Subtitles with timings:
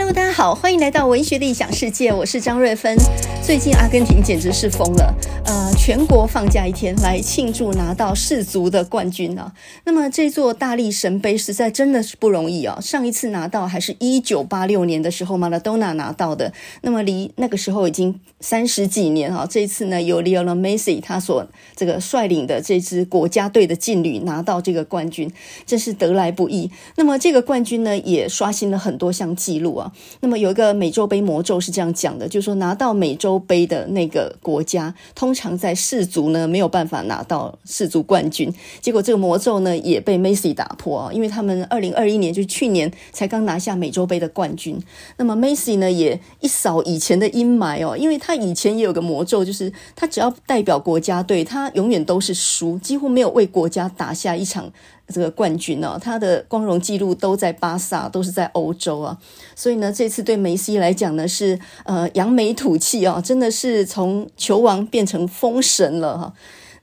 [0.00, 2.96] Hello，大家好，欢迎来到文学的异想世界，我是张瑞芬。
[3.42, 5.12] 最近阿根廷简直是疯了，
[5.44, 9.50] 呃，全国放假一天来庆祝拿到世足的冠军啊。
[9.84, 12.78] 那么这座大力神杯实在真的是不容易啊。
[12.78, 16.52] 上一次拿到还是一九八六年的时候，马拉多纳拿到的。
[16.82, 19.46] 那么离那个时候已经三十几年啊。
[19.48, 25.32] 这一次呢，由 Lionel Messi 他所这个率领的这支国家队的劲旅拿到这个冠军，
[25.64, 26.70] 真是得来不易。
[26.96, 29.90] 那么这个冠军呢，也刷新了很多项记录啊。
[30.20, 38.52] 那么有一个美洲杯魔咒是这样讲的，就是说拿到美洲杯的那个国家，通常在世足呢没有办法拿到世足冠军。
[38.80, 44.78] 结果这个魔咒呢也被梅西打破啊，因为他们二零二一年就是去年才刚拿下美洲杯的冠军。
[45.16, 54.72] 那么梅西呢也一扫以前的阴霾哦，因为他以前也有个魔咒，就是他只要代表国家队，他永远都是输，几乎没有为国家打下一场。
[55.12, 59.18] 这个冠军、哦，他的光荣记录都在巴萨，都是在欧洲啊，
[59.54, 66.32] 所以呢，这次对梅西来讲呢，是呃扬眉吐气哦，真的是从球王变成封神了哈。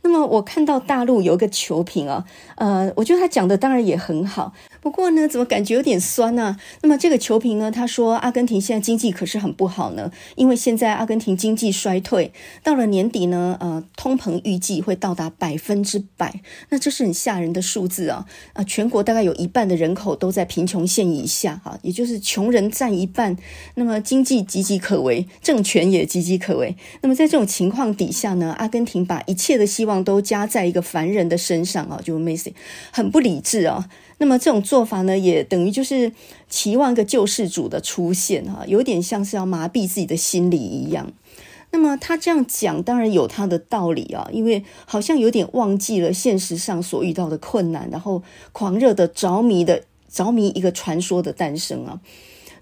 [0.02, 2.26] 那么我看到大陆有一个球评啊，
[2.58, 4.54] 呃，我觉得他讲的当然也很好。
[4.86, 6.60] 不过呢，怎么感觉有点酸呢、啊？
[6.84, 18.28] 那么这个球评呢，他说阿根廷现在经济可是很不好呢，因为现在阿根廷经济衰退，到了年底呢，呃，通膨预计会到达百分之百，那这是很吓人的数字啊！
[18.54, 23.36] 啊，全国大概有一半的人口都在贫穷线以下，哈，也就是穷人占一半，
[23.74, 26.78] 那么经济岌岌可危，政权也岌岌可危。
[27.02, 32.54] 那么在这种情况底下呢，阿根廷把一切的希望都加在一个凡人的身上啊，就 Messi
[32.92, 33.90] 很不理智啊。
[34.18, 36.12] 那么这种做法呢，也等于就是
[36.50, 41.12] 期望一个救世主的出现哈，有点像是要麻痹自己的心理一样。
[41.72, 52.00] 那么他这样讲，当然有他的道理啊，因为好像有点忘记了现实上所遇到的困难，然后狂热的着迷的着迷一个传说的诞生啊。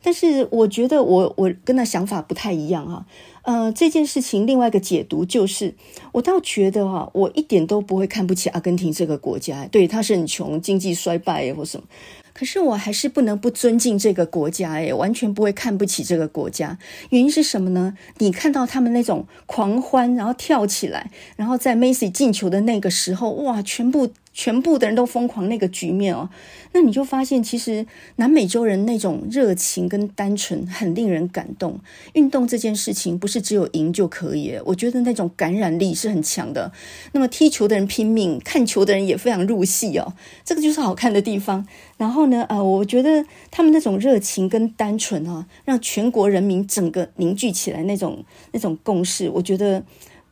[0.03, 3.05] 但是我觉得我我跟他想法不太一样哈，
[3.43, 5.73] 呃，这件事情另外一个解读就是，
[6.11, 11.87] 我倒觉得哈，我一点都不会看不起阿根廷这个国家，对，他是很穷，经济衰败或什么。
[12.33, 16.79] 可是我还是不能不尊敬这个国家，诶，完全不会看不起这个国家。
[17.11, 17.95] 原因是什么呢？
[18.17, 26.29] 你看到他们那种狂欢，然后跳起来，然后在梅西进球的那个时候，哇，全部全部的人都疯狂那个局面哦，
[26.71, 27.85] 那你就发现其实
[28.15, 31.79] 南美洲人那种热情跟单纯很令人感动。
[32.13, 36.71] 运动这件事情不是只有赢就可以，我觉得那种感染力是很强的。
[37.11, 40.13] 那么踢球的人拼命，看球的人也非常入戏哦，
[40.43, 41.67] 这个就是好看的地方。
[41.97, 49.83] 然后呢，呃，我觉得他们那种热情跟单纯啊，让全国人民整个凝聚起来那种那种共识，我觉得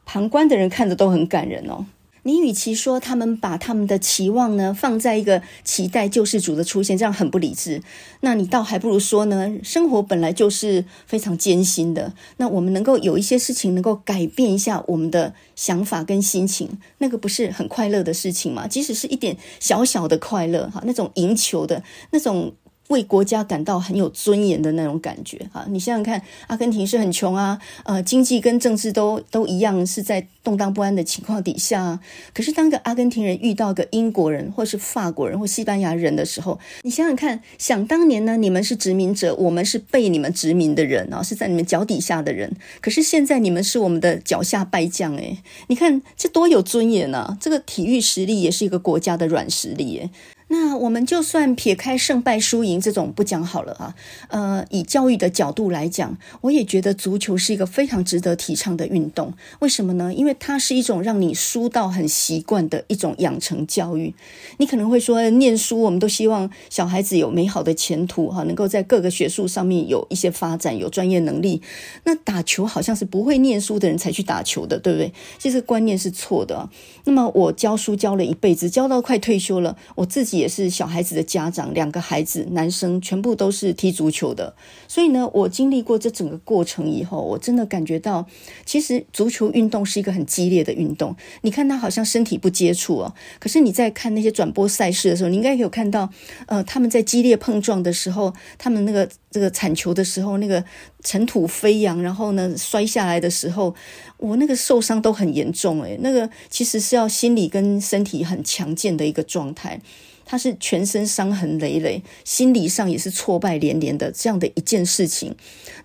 [0.06, 1.86] 旁观的人看着都很感人哦。
[2.24, 7.82] 你与其说他们把他们的期望呢放在一个期待救世主的出现，这样很不理智，
[8.20, 12.14] 那你倒还不如说呢，生活本来就是非常艰辛的。
[12.38, 18.68] 那我们能够有一些事情能够改变一下我们的想法跟心情，那个不是很快乐的事情吗？
[18.68, 22.54] 即使是一点小小的快乐，哈，那种赢球的那种。
[22.92, 32.00] 为国家感到很有尊严的那种感觉啊，你想想看，阿根廷是很穷啊，呃，经济跟政治都都一样是在动荡不安的情况底下。
[32.34, 42.52] 可是当个阿根廷人遇到个英国人，或是法国人，或西班牙人的时候，你想想看，想当年呢，你们是殖民者，我们是被你们殖民的人啊，是在你们脚底下的人。
[42.82, 45.38] 可是现在你们是我们的脚下败将，诶，
[45.68, 47.38] 你看这多有尊严啊！
[47.40, 50.10] 这个体育实力也是一个国家的软实力，诶。
[50.54, 53.96] 那我们就算撇开胜败输赢这种不讲好了啊，
[54.28, 59.34] 呃，以教育的角度来讲，我也觉得足球是一个非常值得提倡的运动。
[59.60, 60.14] 为什么呢？
[60.14, 64.14] 因为它是一种让你输到很习惯的一种养成教育。
[64.58, 71.62] 你可能会说，念书我们都希望小孩子有美好的前途哈，能够在各个学术上面有一些发展，有专业能力。
[72.04, 75.14] 那打球好像是不会念书的人才去打球的，对不对？
[75.40, 76.70] 其实观念是错的。
[77.06, 80.41] 那么我教书教了一辈子，教到快退休了，我自己。
[80.42, 84.56] 也是小孩子的家长，两个孩子，男生全部都是踢足球的，
[84.88, 88.26] 所以呢，我经历过这整个过程以后，我真的感觉到，
[88.66, 91.16] 其实足球运动是一个很激烈的运动。
[91.42, 96.10] 你看他好像身体不接触哦，可是你在看那些转播赛事的时候，你应该有看到，
[96.48, 100.64] 呃，他们在激烈碰撞的时候，他们那个这个铲球的时候，那个
[101.04, 103.76] 尘土飞扬，然后呢摔下来的时候，
[104.18, 109.80] 我那个受伤都很严重诶，那个其实是要心理跟身体很强健的一个状态。
[110.26, 115.36] 他是全身伤痕累累，心理上也是挫败连连的这样的一件事情。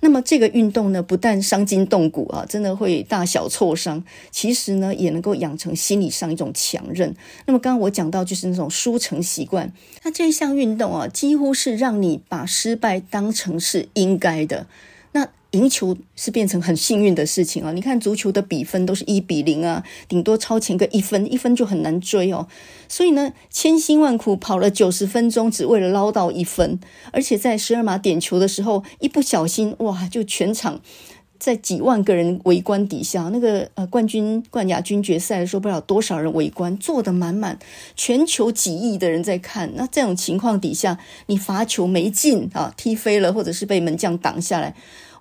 [0.00, 7.14] 那么这个运动呢，不但伤筋动骨啊，真的会大小挫伤，其实呢，也能够养成心理上一种强韧。
[7.46, 9.72] 那么刚刚我讲到就是那种输成习惯，
[10.04, 14.66] 那这一项运动啊，几乎是让你把失败当成是应该的。
[15.12, 17.72] 那赢球是变成很幸运的事情啊！
[17.72, 22.46] 你看足球的比分都是一比零啊，顶多超前个一分，一分就很难追哦。
[22.88, 26.78] 所以呢，千辛万苦跑了九十分钟，只为了捞到一分，
[27.10, 30.80] 而且在十二码点球的时候，一不小心哇，就全场。
[31.38, 37.58] 在几万个人围观底下，那个呃冠军冠亚军决赛的时候，不知道多少人围观，坐得满满，
[37.94, 39.70] 全球几亿的人在看。
[39.74, 44.74] 那这种情况底下，你罚球没进啊，踢飞了，或者是被门将挡下来。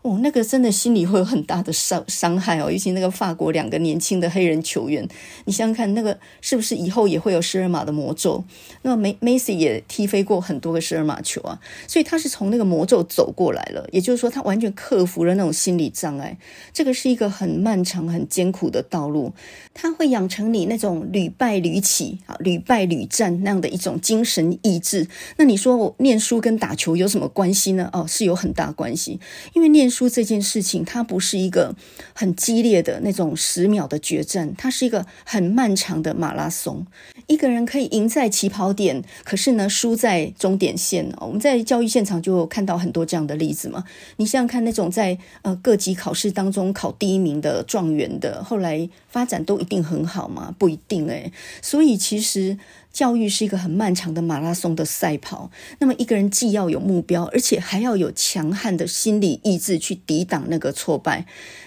[0.05, 5.07] 哦，那个真的心里会有很大的伤伤害哦，尤其那个法国两个年轻的黑人球员，
[5.45, 8.43] 你想想看，那个是不是以后也会有十二码的魔咒？
[8.83, 16.37] 那梅梅西也踢飞过很多个十二码球啊，所以他是从那个魔咒走过来了，也就是说，他完全克服了那种心理障碍。
[16.71, 19.33] 这个是一个很漫长、很艰苦的道路，
[19.73, 25.07] 他会养成你那种屡败屡起啊、屡败屡战那样的一种精神意志。
[25.37, 27.89] 那你说我念书跟打球有什么关系呢？
[27.91, 29.19] 哦，是有很大关系，
[29.53, 30.06] 因为念书书。
[30.15, 31.75] 这件事情，它不是一个
[32.13, 36.86] 很激烈的那种十秒的决战，它是一个很漫长的马拉松。
[37.27, 41.12] 一个人可以赢在起跑点，可是呢，输在终点线。
[41.19, 43.83] 我们在教育现场就看到很多这样的例子嘛。
[44.15, 50.56] 你想想看，那种在呃各级考试当中考第一名的状元的，后来发展都一定很好吗？
[50.57, 51.31] 不一定诶。
[51.62, 52.57] 所以其实。
[52.95, 61.25] 教育是一个很漫长的马拉松的赛跑，那么一个人既要有目标，而且还要有强悍的心理意志去抵挡那个挫败。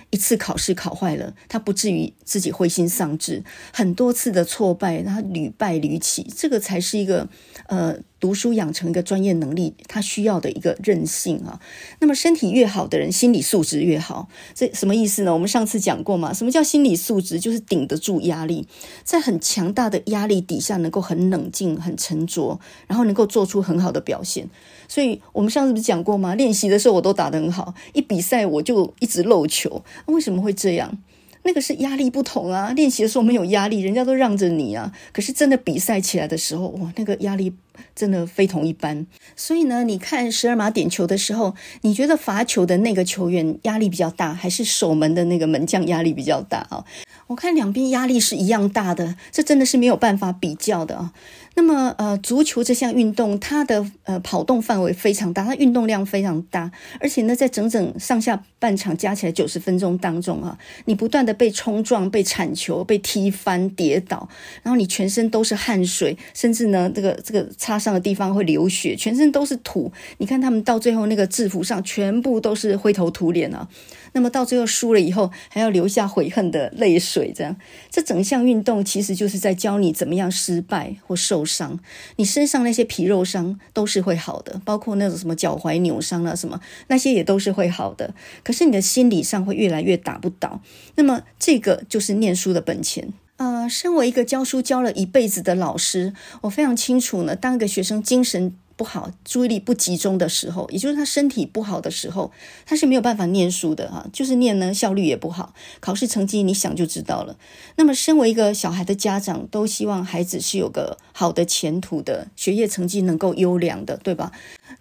[0.09, 3.43] 一次考试考坏了，他不至于自己灰心丧志；
[3.75, 7.29] 很多次的挫败，他屡败屡起，这个才是一个
[7.67, 7.99] 呃。
[8.21, 11.61] 读书养成一个专业能力，他需要的一个韧性啊。
[12.01, 14.29] 那么身体越好的人，心理素质越好。
[14.55, 15.33] 这什么意思呢？
[15.33, 16.33] 我们上次讲过嘛。
[16.33, 17.39] 什么叫心理素质？
[17.39, 18.67] 就是顶得住压力，
[19.05, 24.49] 在很强大的压力底下，能够很冷静、很沉着，然后能够做出很好的表现。
[24.89, 26.35] 所以我们上次不是讲过吗？
[26.35, 29.85] 练习的时候我都打得很好，一比赛我就一直漏球。
[30.07, 30.99] 为什么会这样？
[31.43, 32.73] 那个是压力不同啊。
[32.73, 34.93] 练习的时候没有压力，人家都让着你啊。
[35.13, 37.55] 可是真的比赛起来的时候，哇，那个压力。
[37.95, 39.07] 真的非同一般，
[39.37, 46.85] 所以呢，你看十二码点球的时候，你觉得罚球的那个球员压力比较大，还是守门的那个门将压力比较大啊？
[47.29, 51.13] 我看两边压力是一样大的，这真的是没有办法比较的啊。
[51.61, 56.71] 那么，呃，足球这项运动，它的呃跑动范围非常大，它运动量非常大，
[57.01, 64.29] 而且呢，在整整上下半场加起来九十分钟当中啊，你不断的被冲撞、被铲球、被踢翻、跌倒，
[64.63, 69.91] 然后你全身都是汗水，甚至呢，这个这个擦伤的地方会流血，全身都是土。
[70.19, 73.67] 你看他们到最后那个制服上全部都是灰头土脸啊。
[74.13, 77.57] 那么到最后输了以后，还要留下悔恨的泪水，这样，
[77.91, 81.79] 这整项运动其实就是在教你怎么样失败或受伤。
[82.17, 88.15] 你身上那些皮肉伤都是会好的，包括那种什么脚踝扭伤啊什么，那些也都是会好的。
[88.43, 90.61] 可是你的心理上会越来越打不倒。
[90.95, 93.13] 那么这个就是念书的本钱。
[93.37, 96.13] 呃，身为一个教书教了一辈子的老师，
[96.43, 98.55] 我非常清楚呢，当一个学生精神。
[98.79, 102.31] 不好，注意力不集中的时候，也就是他身体不好的时候，
[102.65, 107.37] 他是没有办法念书的哈，就是念呢效率也不好，考试成绩你想就知道了。
[107.75, 114.31] 那么，身为一个小孩的家长，都希望孩子是有个好的前途的，学业成绩能够优良的，对吧？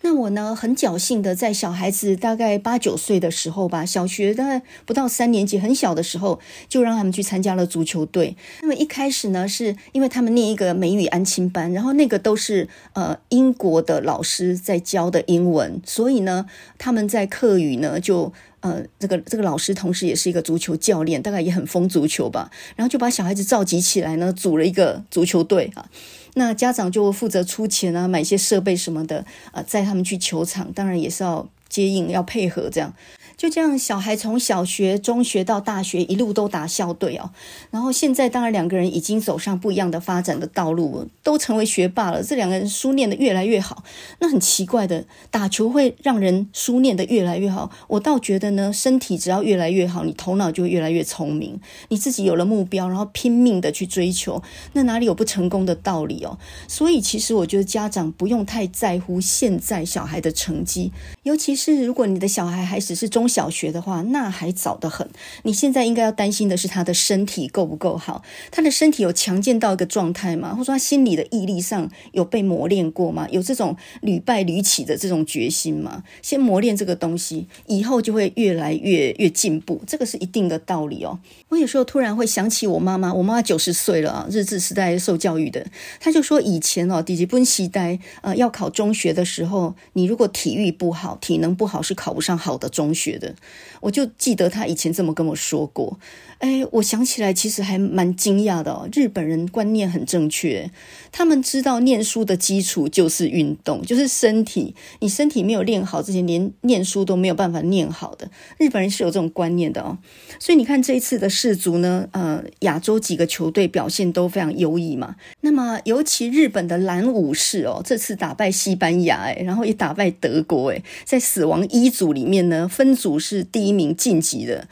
[0.02, 8.38] 那我呢，很侥幸的在小孩子大概八九岁的时候吧，小学大概不到三年级，很小的时候，就让他们去参加了足球队。
[8.62, 16.46] 那么一开始呢，是因为他们念一个美语安亲班，然后那个都是呃英国的老师在教的英文，所以呢，
[16.78, 25.90] 他们在课余呢就呃这个这个老师同时也是一个足球教练，大概也很疯足球吧，然后就把小孩子召集起来呢，组了一个足球队啊。
[26.36, 32.94] 那家长就负责出钱啊，买一些设备什么的啊，载他们去球场，当然也是要接应，要配合这样。
[33.38, 37.30] 就这样，小孩从小学、中学到大学，一路都打校队哦。
[37.70, 42.24] 然后现在，当然两个人已经走上不一样的发展的道路，都成为学霸了。
[42.24, 43.84] 这两个人书念得越来越好。
[44.18, 47.70] 那很奇怪的，打球会让人书念得越来越好。
[47.90, 51.62] 我倒觉得呢，身体只要越来越好，你头脑就越来越聪明。
[51.90, 54.42] 你自己有了目标，然后拼命的去追求，
[54.74, 56.40] 那哪里有不成功的道理哦？
[56.68, 60.92] 所以，其实我觉得家长不用太在乎现在小孩的成绩，
[61.22, 63.27] 尤其是如果你的小孩还只是中。
[63.28, 65.10] 小学的话，那还早得很。
[65.44, 70.52] 你现在应该要担心的是他的身体够不够好，他的身体有强健到一个状态吗？
[70.54, 73.28] 或者说他心理的毅力上有被磨练过吗？
[73.32, 76.04] 有这种屡败屡起的这种决心吗？
[76.22, 81.20] 先磨练这个东西，以后就会越来越越进步，这个是一定的道理哦。
[81.50, 85.66] 我有时候突然会想起我妈妈，我妈妈九十岁了啊，日治时代受教育的，
[86.00, 93.36] 她就说以前哦，底基本时代呃要考中学的时候，你如果体育不好，体能不好是考不上好的中学的。
[93.82, 96.00] 我就记得他以前这么跟我说过。
[96.40, 98.88] 哎，我想起来，其实还蛮惊讶的哦。
[98.94, 100.70] 日本人观念很正确，
[101.12, 104.76] 他们知道念书的基础就是运动，就是身体。
[105.00, 108.30] 你身体没有练好，之前连念书都没有办法念好的。
[108.60, 109.98] 日本人是有这种观念的哦。
[110.40, 115.16] 所以你看这一次的世足呢，呃，亚洲几个球队表现都非常优异嘛。
[115.42, 124.68] 那么尤其日本的蓝武士哦，这次打败西班牙，哎，然后也打败德国，哎，在死亡一组里面呢，分组是第一名晋级的。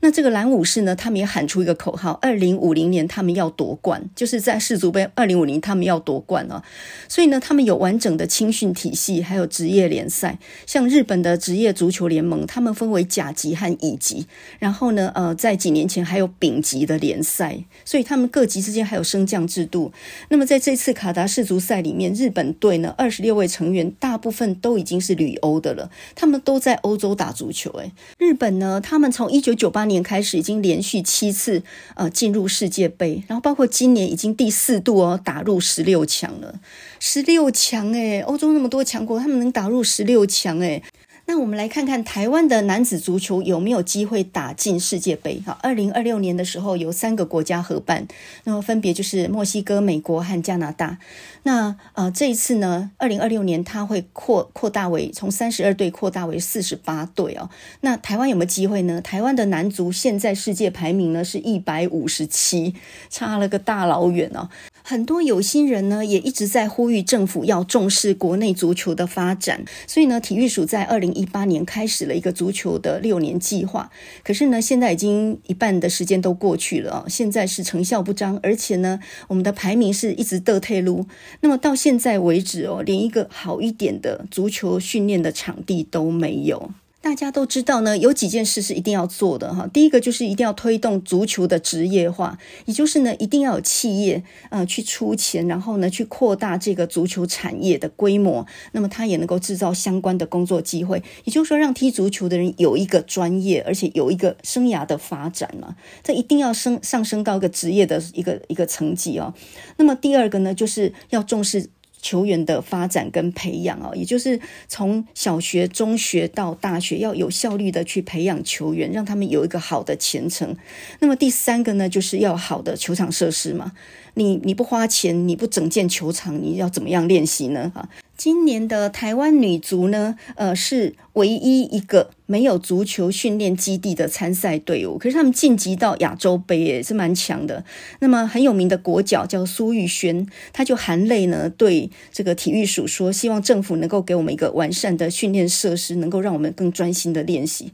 [0.00, 6.62] 那这个蓝武士呢，他们也喊出一个口号：二零五零年他们要夺冠，就是在世足杯二零五零他们要夺冠啊！
[7.08, 10.38] 所以呢，他们有完整的青训体系，还有职业联赛。
[10.66, 14.26] 像日本的职业足球联盟，他们分为甲级和乙级。
[14.60, 19.92] 然后呢，呃，在几年前还有丙级的联赛，所以他们各级之间还有升降制度。
[20.28, 27.70] 那么在这次卡达世足赛里面，日本队呢，二十六位成员大部分都已经是旅欧的了，他们都在欧洲打足球。
[27.72, 31.62] 诶，日本呢，他们从一九九八年开始已经连续七次
[31.94, 36.60] 呃进入世界杯，然后包括今年已经第四度哦打入十六强了，
[37.00, 40.82] 十六强诶，欧洲那么多强国，他们能打入十六强诶。
[41.30, 45.42] 那我们来看看台湾的男子足球有没有机会打进世界杯？
[45.44, 48.08] 哈，二零二六年的时候有三个国家合办，
[48.44, 50.96] 那么分别就是墨西哥、美国和加拿大。
[51.42, 57.50] 那呃这一次呢，二零二六年它会扩扩大为从三十二队扩大为四十八队哦。
[57.82, 59.02] 那台湾有没有机会呢？
[59.02, 62.74] 台湾的男足现在世界排名呢是一百五十七，
[63.10, 64.48] 差了个大老远哦。
[64.88, 73.90] 很多有心人呢也一直在呼吁政府要重视国内足球的发展，所以呢，体育署在二零一八年开始了一个足球的六年计划。
[74.24, 81.04] 可是呢，现在已经一半的时间都过去了，现在是成效不彰，而且呢，我们的排名是一直倒退噜。
[81.42, 86.70] 那么到现在为止哦，连一个好一点的足球训练的场地都没有。
[87.00, 89.66] 大家都知道呢，有几件事是一定要做的哈。
[89.72, 105.76] 第一个就是一定要推动足球的职业化，也就是呢，一定要有企业呃去出钱，然后呢去扩大这个足球产业的规模，那么它也能够制造相关的工作机会，也就是说让踢足球的人有一个专业，而且有一个生涯的发展嘛。
[106.02, 109.32] 这一定要升上升到一个职业的一个一个层级哦。
[109.76, 111.70] 那么第二个呢，就是要重视。
[112.00, 120.56] 球员的发展跟培养啊，也就是从小学、中学到大学，要有效率的去培养球员，让他们有一个好的前程。
[121.00, 123.72] 那么第三个呢，就是要好的球场设施嘛。
[124.18, 127.70] 你你不花钱，你不整建球场，你要怎么样练习呢？
[127.72, 127.88] 哈。
[128.16, 137.64] 今年的台湾女足呢，呃，是唯一一个没有足球训练基地的参赛队伍，可是他们晋级到亚洲杯也是蛮强的。
[138.00, 147.72] 那么很有名的国脚叫苏玉轩，他就含泪呢对这个体育署说，希望政府能够给我们一个完善的训练设施，能够让我们更专心的练习。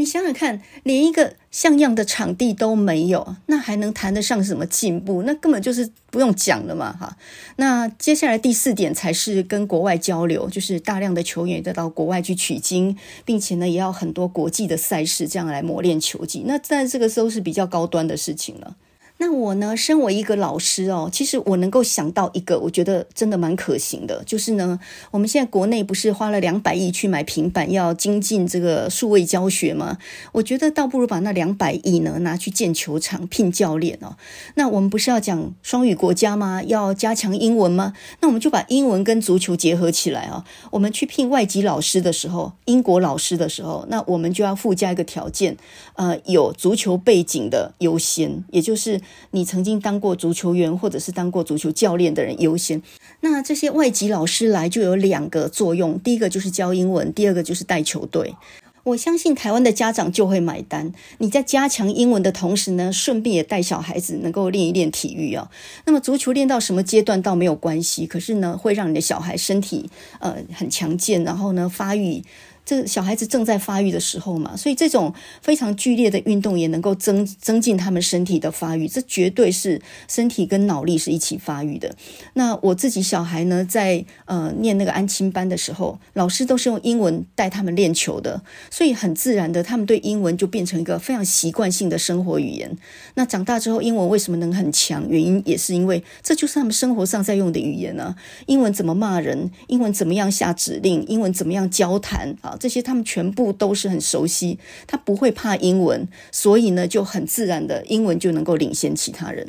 [0.00, 5.24] 你想想看，连一个像样的场地都没有，那还能谈得上什么进步？
[5.24, 7.18] 那根本就是不用讲了嘛，哈。
[7.56, 16.44] 那接下来第四点才是跟国外交流，就是大量的球员得到国外去取经，并且呢，也要很多国际的赛事这样来磨练球技。
[16.46, 18.76] 那在这个时候是比较高端的事情了。
[19.22, 29.98] 那我呢，身为一个老师哦，其实我能够想到一个，我觉得真的蛮可行的，就是呢，我们现在国内不是花了两百亿去买平板，要精进这个数位教学吗？
[30.32, 34.16] 我觉得倒不如把那两百亿呢拿去建球场、聘教练哦。
[34.54, 36.62] 那我们不是要讲双语国家吗？
[36.62, 37.92] 要加强英文吗？
[38.22, 40.46] 那我们就把英文跟足球结合起来啊。
[40.70, 45.58] 我们去聘外籍老师的时候，英国老师的时候，那我们就要附加一个条件，
[45.96, 48.98] 呃，有足球背景的优先，也就是。
[49.30, 52.82] 你曾经当过足球员或者是当过足球教练的人优先。
[53.20, 58.34] 那这些外籍老师来就有两个作用，第一个就是教英文，第二个就是带球队。
[58.82, 60.90] 我相信台湾的家长就会买单。
[61.18, 65.50] 你在加强英文的同时呢，顺便也带小孩子能够练一练体育啊。
[65.84, 72.22] 那么足球练到什么阶段倒没有关系，可是呢，会让你的小孩身体呃很强健，然后呢发育。
[72.70, 75.12] 这小孩子正在发育的时候嘛，所以这种
[75.42, 81.92] 非常剧烈的运动也能够增增进他们身体的发育，这绝对是身体跟脑力是一起发育的。
[82.34, 92.78] 那我自己小孩呢，在呃念那个安亲班的时候，老师都是用英文带他们练球的，所以很自然的，他们对英文就变成一个非常习惯性的生活语言。
[93.14, 95.04] 那长大之后，英文为什么能很强？
[95.08, 98.16] 原因也是因为这就是他们生活上在用的语言呢、啊。
[98.46, 99.50] 英文怎么骂人？
[99.66, 101.04] 英文怎么样下指令？
[101.08, 102.56] 英文怎么样交谈啊？
[102.60, 109.48] 这些他们全部都是很熟悉，他不会怕英文，所以呢就很自然的英文就能够领先其他人。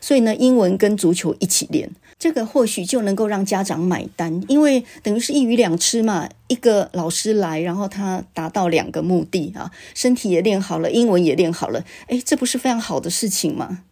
[0.00, 6.28] 所以呢，英文跟足球一起练，这个或许就能够让家长买单，因为等于是一鱼两吃嘛。
[6.48, 13.84] 一个老师来，然后他达到两个目的啊，身体也练好了，英文也练好了，诶，这不是非常好的事情吗？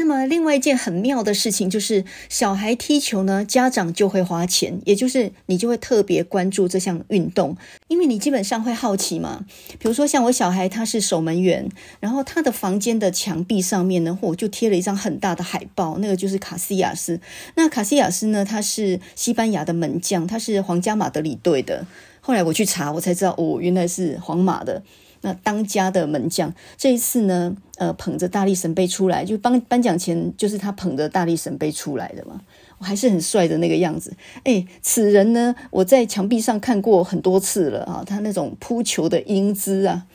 [0.00, 7.54] 那么，另外一件很妙的事情就是，小孩踢球呢，家长就会花钱，也就是你就会特别关注这项运动，
[7.86, 9.44] 因为你基本上会好奇嘛。
[9.78, 11.68] 比如说，像我小孩他是守门员，
[12.00, 17.20] 然后他的房间的墙壁上面呢，我就贴了一张很大的海报，那个就是卡西亚斯。
[17.56, 21.86] 那卡西亚斯呢，他是西班牙的门将，他是皇家马德里队的。
[22.22, 24.82] 后来我去查，我才知道，哦，原来是皇马的。
[25.22, 32.40] 那当家的门将这一次呢，呃，捧着大力神杯出来，就颁颁奖前就是他捧着大力神杯出来的嘛，
[32.78, 34.12] 我还是很帅的那个样子。
[34.44, 40.06] 哎，此人呢，我在墙壁上看过很多次了啊，他那种扑球的英姿啊。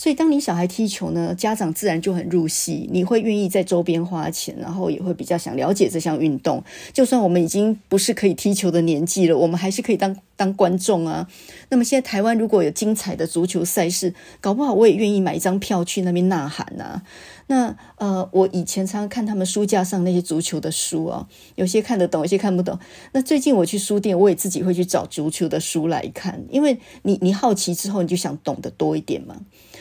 [0.00, 6.62] 所以，当你小孩踢球呢，家长自然就很入戏，你会愿意在周边花钱，然后也会比较想了解这项运动。
[6.92, 11.28] 就算我们已经不是可以踢球的年纪了，我们还是可以当当观众啊。
[11.70, 17.02] 那么现在台湾如果有精彩的足球赛事，搞不好我也愿意买一张票去那边呐喊啊。
[17.48, 21.26] 那呃，我以前常常看他们书架上那些足球的书啊，
[21.56, 22.78] 有些看得懂，有些看不懂。
[23.12, 29.36] 那最近我去书店，我也自己会去找足球的书来看，因为你你好奇之后，你就想懂得多一点嘛。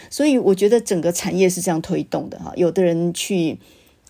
[0.10, 3.60] 所以我觉得整个产业是这样推动的哈，有的人去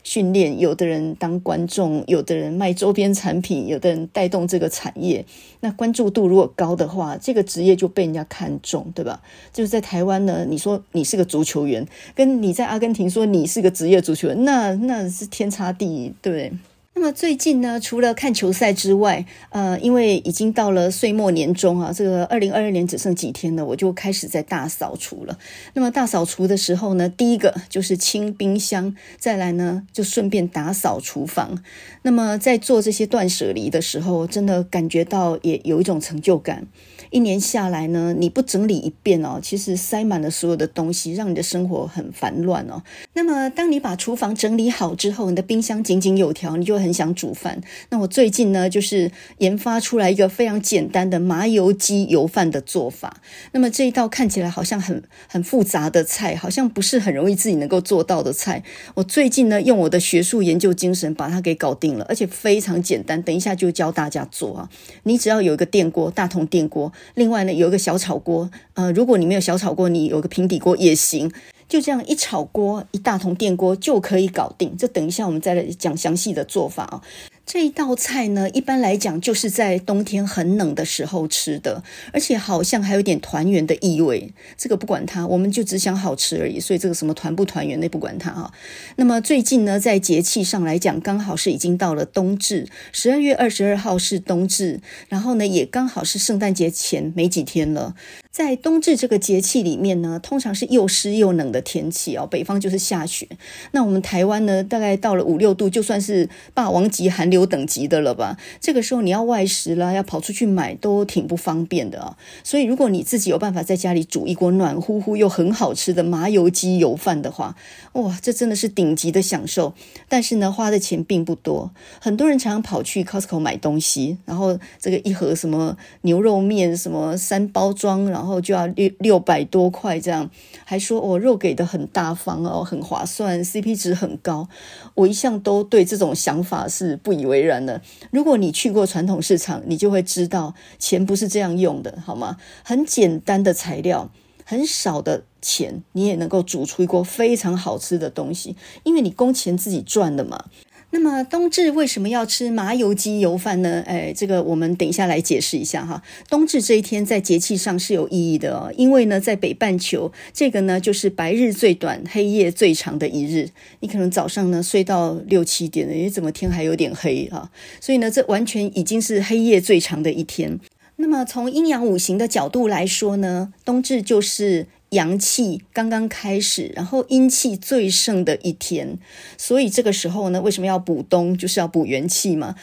[0.08, 5.26] 训练，有的人当观众，有的人卖周边产品，有的人带动这个产业。
[5.60, 9.22] 那关注度如果高的话，这个职业就被人家看中，对吧？
[9.52, 11.86] 就是在台湾呢，你说你是个足球员，
[12.16, 16.54] 跟你在阿根廷说你是个职业足球员，那那是天差地，对？
[17.00, 25.38] 那么最近呢，除了看球赛之外，呃，因为已经到了岁末年终啊，这个二零二二年只剩几天了，我就开始在大扫除了。
[25.76, 31.64] 那么大扫除的时候呢，第一个就是清冰箱，再来呢就顺便打扫厨房。
[32.02, 36.66] 那么在做这些断舍离的时候，真的感觉到也有一种成就感。
[37.10, 42.82] 一年下来呢，你不整理一遍哦，其实塞满了所有的东西，让你的生活很烦乱哦。
[43.14, 47.62] 那么，当你把厨房整理好之后，你的冰箱井井有条，你就很想煮饭。
[47.90, 53.22] 那我最近呢，就是研发出来一个非常简单的麻油鸡油饭的做法。
[53.52, 58.64] 那么这一道看起来好像很很复杂的菜，好像不是很容易自己能够做到的菜。
[58.96, 63.22] 我最近呢，用我的学术研究精神把它给搞定了，而且非常简单。
[63.22, 64.70] 等一下就教大家做啊，
[65.04, 66.87] 你只要有一个电锅，大铜电锅。
[67.16, 71.32] 另外呢，有一个小炒锅，呃，如果你没有小炒锅，你有个平底锅也行。
[71.68, 74.74] 就这样一炒锅，一大桶电锅就可以搞定。
[74.78, 77.02] 这等一下我们再来讲详细的做法啊。
[77.48, 81.82] 这一道菜呢，一般来讲就是在冬天很冷的时候吃的，
[82.12, 84.34] 而且好像还有点团圆的意味。
[84.58, 86.60] 这个不管它，我们就只想好吃而已。
[86.60, 88.52] 所以这个什么团不团圆，那不管它啊。
[88.98, 97.96] 那么最近呢，在节气上来讲，刚好是已经到了冬至，十二月二十二号是冬至，然后呢，也刚好是圣诞节前没几天了。
[98.38, 102.28] 在冬至这个节气里面呢，通常是又湿又冷的天气哦。
[102.30, 103.28] 北方就是下雪，
[103.72, 108.38] 那我们台湾呢，大概到了五六度，就算是霸王级寒流等级的了吧。
[108.62, 112.16] 这个时候你要外食啦，要跑出去买都挺不方便的啊。
[112.44, 117.56] 所以如果你自己有办法在家里煮一锅暖乎乎又很好吃的麻油鸡油饭的话，
[117.94, 119.74] 哇，这真的是顶级的享受。
[120.08, 121.72] 但是呢，花的钱并不多。
[122.00, 128.27] 很多人常常跑去 Costco 买东西，然后这个一盒什么牛肉面，什么三包装，然后。
[128.28, 130.30] 然后就要六六百多块这样，
[130.66, 134.50] 还说我、肉给的很大方哦，很划算，CP 值很高。
[134.96, 137.82] 我一向都对这种想法是不以为然的。
[138.12, 142.36] 如果你去过传统市场，你就会知道钱不是这样用的，好吗？
[142.64, 144.12] 很简单的材料，
[144.44, 150.44] 很少的钱，你也能够煮出一锅非常好吃的东西，因为你工钱自己赚的嘛。
[150.90, 153.84] 那么冬至为什么要吃麻油鸡油饭呢？
[153.86, 156.02] 哎，这个我们等一下来解释一下哈。
[156.30, 163.50] 冬至这一天在节气上是有意义的哦，因为呢，在北半球，这个呢就是白日最短、黑夜最长的一日。
[163.82, 167.52] 你可能早上呢睡到六七点了，诶，怎么天还有点黑哈？
[167.82, 170.58] 所以呢，这完全已经是黑夜最长的一天。
[170.96, 174.68] 那么从阴阳五行的角度来说呢，冬至就是。
[174.90, 178.98] 阳气刚刚开始，然后阴气最盛的一天，
[179.38, 181.38] 所以这个时候呢，为什么要补冬？
[181.38, 182.56] 就是要补元气嘛。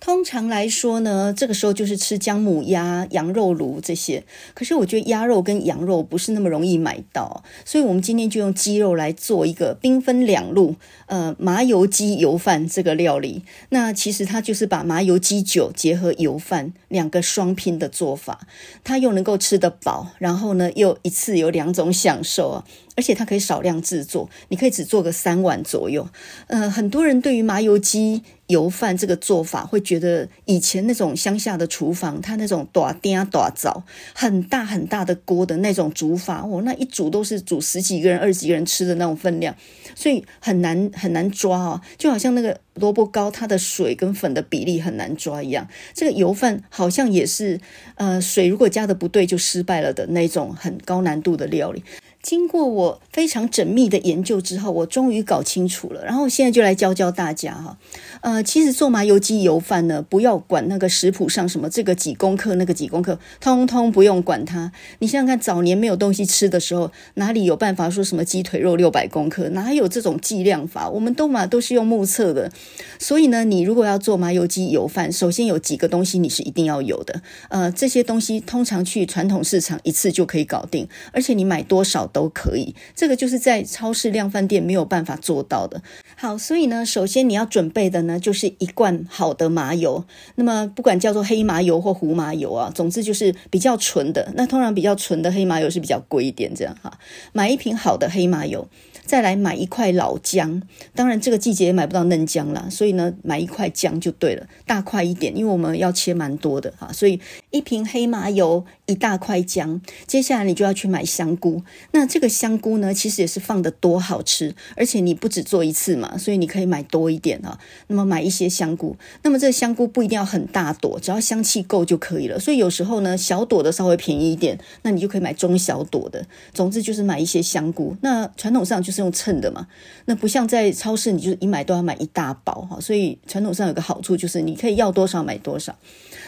[0.00, 4.24] 通常来说呢，这个时候就是吃姜母鸭、羊肉炉这些。
[4.54, 13.42] 可是我觉得鸭肉跟羊肉不是那么容易买到，所以我们今天就用鸡肉来做一个兵分两路，呃，麻油鸡油饭这个料理。
[13.70, 18.46] 那其实它就是把麻油鸡酒结合油饭两个双拼的做法，
[18.84, 22.64] 它又能够吃得饱，然后呢又一次有两种享受啊。
[22.96, 26.08] 而且它可以少量制作，你可以只做个三碗左右。
[26.48, 33.84] 呃，很多人对于麻油鸡油饭这个做法，会觉得以前那种乡下的厨房，它那种大鼎大灶
[34.14, 39.54] 很大很大的锅的那种煮法，哦，那一煮都是煮十几个人、二十几个人吃的那种分量，
[39.94, 45.68] 所以很难很难抓哦，就好像那个萝卜糕，它的水跟粉的比例很难抓一样。
[45.94, 47.60] 这个油饭好像也是，
[47.96, 51.82] 呃，水如果加的不对就失败了的那种很高难度的料理。
[52.28, 56.04] 经过我非常缜密的研究之后，我终于搞清楚了。
[56.04, 57.78] 然后现在就来教教大家哈。
[58.20, 64.70] 呃，其实做麻油鸡油饭呢，不要管那个食谱上什么这个几公克那个几公克，通通不用管它。
[64.98, 69.48] 你想想看，早年没有东西吃的时候，哪里有办法说什么鸡腿肉六百公克？
[69.48, 70.90] 哪有这种计量法？
[70.90, 72.52] 我们都嘛都是用目测的。
[72.98, 77.22] 所以呢，你如果要做麻油鸡油饭，首先有几个东西你是一定要有的。
[77.48, 85.80] 呃，这些东西通常去传统市场一次就可以搞定，而且你买多少都可以，这个就是在超市量贩店没有办法做到的。
[86.16, 90.04] 好，所以呢，首先你要准备的呢，就是一罐好的麻油。
[90.34, 94.32] 那么不管叫做黑麻油或胡麻油啊，总之就是比较纯的。
[94.34, 96.98] 那通常比较纯的黑麻油是比较贵一点，这样哈。
[97.32, 98.66] 买一瓶好的黑麻油。
[99.04, 100.60] 再来买一块老姜，
[100.94, 107.18] 当然这个季节也买不到嫩姜啦，所以呢，买一块姜就对了，大块一点，因为我们要切蛮多的哈，所以
[107.50, 109.80] 一瓶黑麻油，一大块姜。
[110.04, 117.58] 接下来你就要去买香菇，那这个香菇呢，其实也是放得多好吃，而且你不只做一次嘛，所以你可以买多一点啊。
[117.86, 122.38] 那么买一些香菇，那么这个香菇不一定要很大朵，只要香气够就可以了。
[122.38, 126.26] 所以有时候呢，小朵的稍微便宜一点，那你就可以买中小朵的。
[126.52, 127.96] 总之就是买一些香菇。
[128.02, 128.98] 那传统上就是。
[128.98, 129.68] 用称的嘛，
[130.06, 135.72] 那不像在超市，你就是一买都要买一大包哈，所以传统上有个好处就是你可以要多少买多少。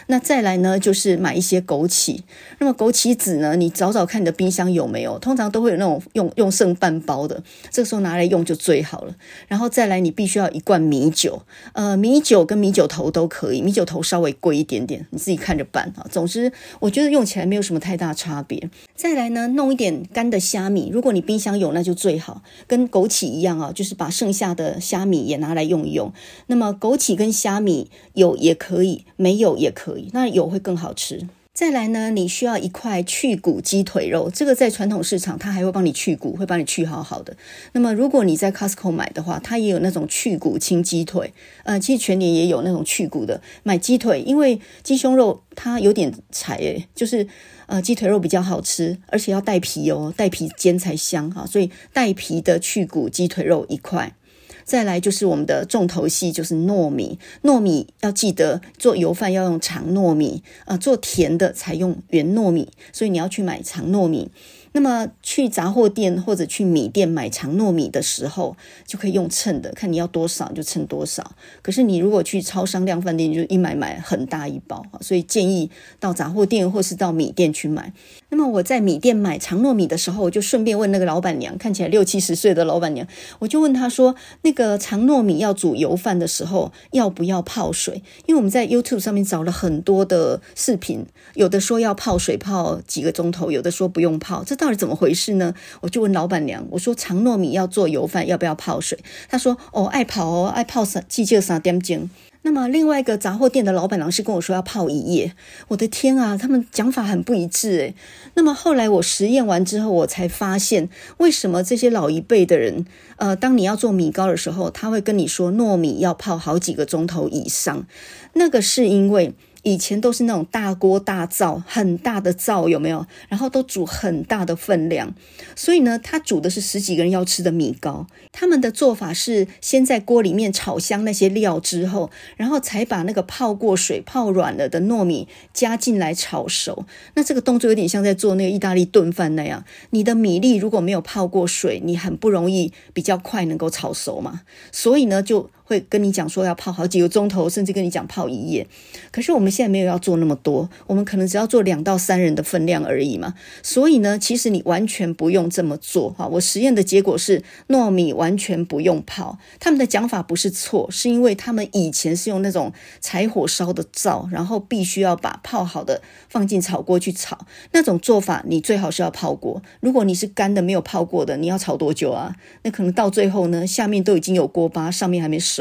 [0.07, 2.19] 那再来呢，就是买一些枸杞。
[2.59, 9.15] 那么枸杞子呢，你找找看你的冰箱有没有，通常都会有那种用用剩半包的，这个时候拿来用就最好了。
[9.47, 11.41] 然后再来，你必须要一罐米酒，
[11.73, 16.05] 呃，米酒跟米酒头都可以，米酒头稍微贵一点点，你自己看着办啊。
[16.11, 18.69] 总之，我觉得用起来没有什么太大差别。
[18.95, 22.41] 再来呢，弄一点干的虾米，如果你冰箱有，那就最好。
[22.67, 26.11] 跟枸杞一样啊，就是把剩下的虾米也拿来用一用。
[26.47, 30.09] 那么枸杞跟虾米有也可以，没有也可以。
[30.13, 31.27] 那有会更好吃。
[31.53, 37.35] 再来呢，你需要一块去骨鸡腿肉，这个在传统市场它还会帮你去骨，会帮你去好好的。
[37.73, 41.33] 那么如果你在 Costco 买的话，它也有那种去骨清鸡腿。
[41.63, 43.41] 呃，其实全年也有那种去骨的。
[43.63, 47.27] 买鸡腿，因为鸡胸肉它有点柴诶，就是
[47.67, 51.45] 呃鸡腿肉比较好吃，而且要带皮哦，带皮煎才香哈。
[51.45, 54.15] 所以带皮的去骨鸡腿肉一块。
[54.63, 57.19] 再来就是我们的重头戏，就是糯米。
[57.43, 64.31] 糯米要记得做油饭要用长糯米，啊，做甜的才用圆糯米，所以你要去买长糯米。
[64.73, 68.55] 那么去杂货店或者去米店买长糯米的时候，
[68.85, 71.35] 就可以用称的，看你要多少就称多少。
[71.61, 77.93] 可是你如果去超商量贩店，就一买买很大一包，所以建议到杂货店或是到米店去买。
[78.29, 83.05] 那么我在米店买长糯米的时候，我就顺便问那个老板娘，看起来六七十岁的老板娘，
[83.39, 88.01] 我就问她说，那个长糯米要煮油饭的时候要不要泡水？
[88.25, 95.55] 因为我们在 YouTube 上面找了很多的视频，有的说要泡水泡几个钟头，有的说不用泡，这到底怎么回事呢？
[95.79, 98.99] 我就问老板娘，我说长糯米要做油饭要不要泡水？
[99.27, 102.07] 她说哦，爱泡哦，爱泡三，记就三点钟。
[102.43, 105.33] 那么另外一个杂货店的老板娘是跟我说要泡一夜，
[105.69, 107.95] 我的天啊，他们讲法很不一致诶。
[108.35, 117.87] 那么后来我实验完之后，我才发现为什么这些老一辈的人，呃，当你要做米糕的时候，他会跟你说糯米要泡好几个钟头以上，
[118.33, 119.33] 那个是因为。
[119.63, 123.05] 以前都是那种大锅大灶，很大的灶有没有？
[123.29, 125.13] 然后都煮很大的分量，
[125.55, 128.07] 所以呢，他煮的是十几个人要吃的米糕。
[128.31, 136.85] 他们的做法是先在锅里面炒香那些料之后，然后才把那个泡过水、泡软了的糯米加进来炒熟。
[137.13, 139.63] 那这个动作有点像在做那个意大利炖饭那样。
[139.91, 144.41] 你的米粒如果没有泡过水，你很不容易比较快能够炒熟嘛。
[144.71, 145.49] 所以呢，就。
[145.71, 148.67] 会跟你讲说要泡好几个钟头，甚至跟你讲泡一夜。
[149.09, 153.35] 可是我们现在没有要做那么多，我们可能只要做两到三人的分量而已嘛。
[153.63, 156.27] 所以呢，其实你完全不用这么做哈。
[156.27, 159.37] 我实验的结果是糯米完全不用泡。
[159.61, 167.45] 他们的讲法不是错，是因为他们以前是用那种柴火烧的灶，然后必须要把泡好的放进炒锅去炒。
[167.71, 169.61] 那种做法，你最好是要泡过。
[169.79, 172.35] 如果你是干的没有泡过的，你要炒多久啊？
[172.63, 175.60] 那可能到最后呢，下面都已经有锅巴，上面还没熟，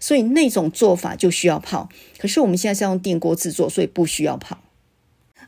[0.00, 1.88] 所以那种做法就需要泡。
[2.18, 4.58] 可是我们现在是用电锅制作，所以不需要泡。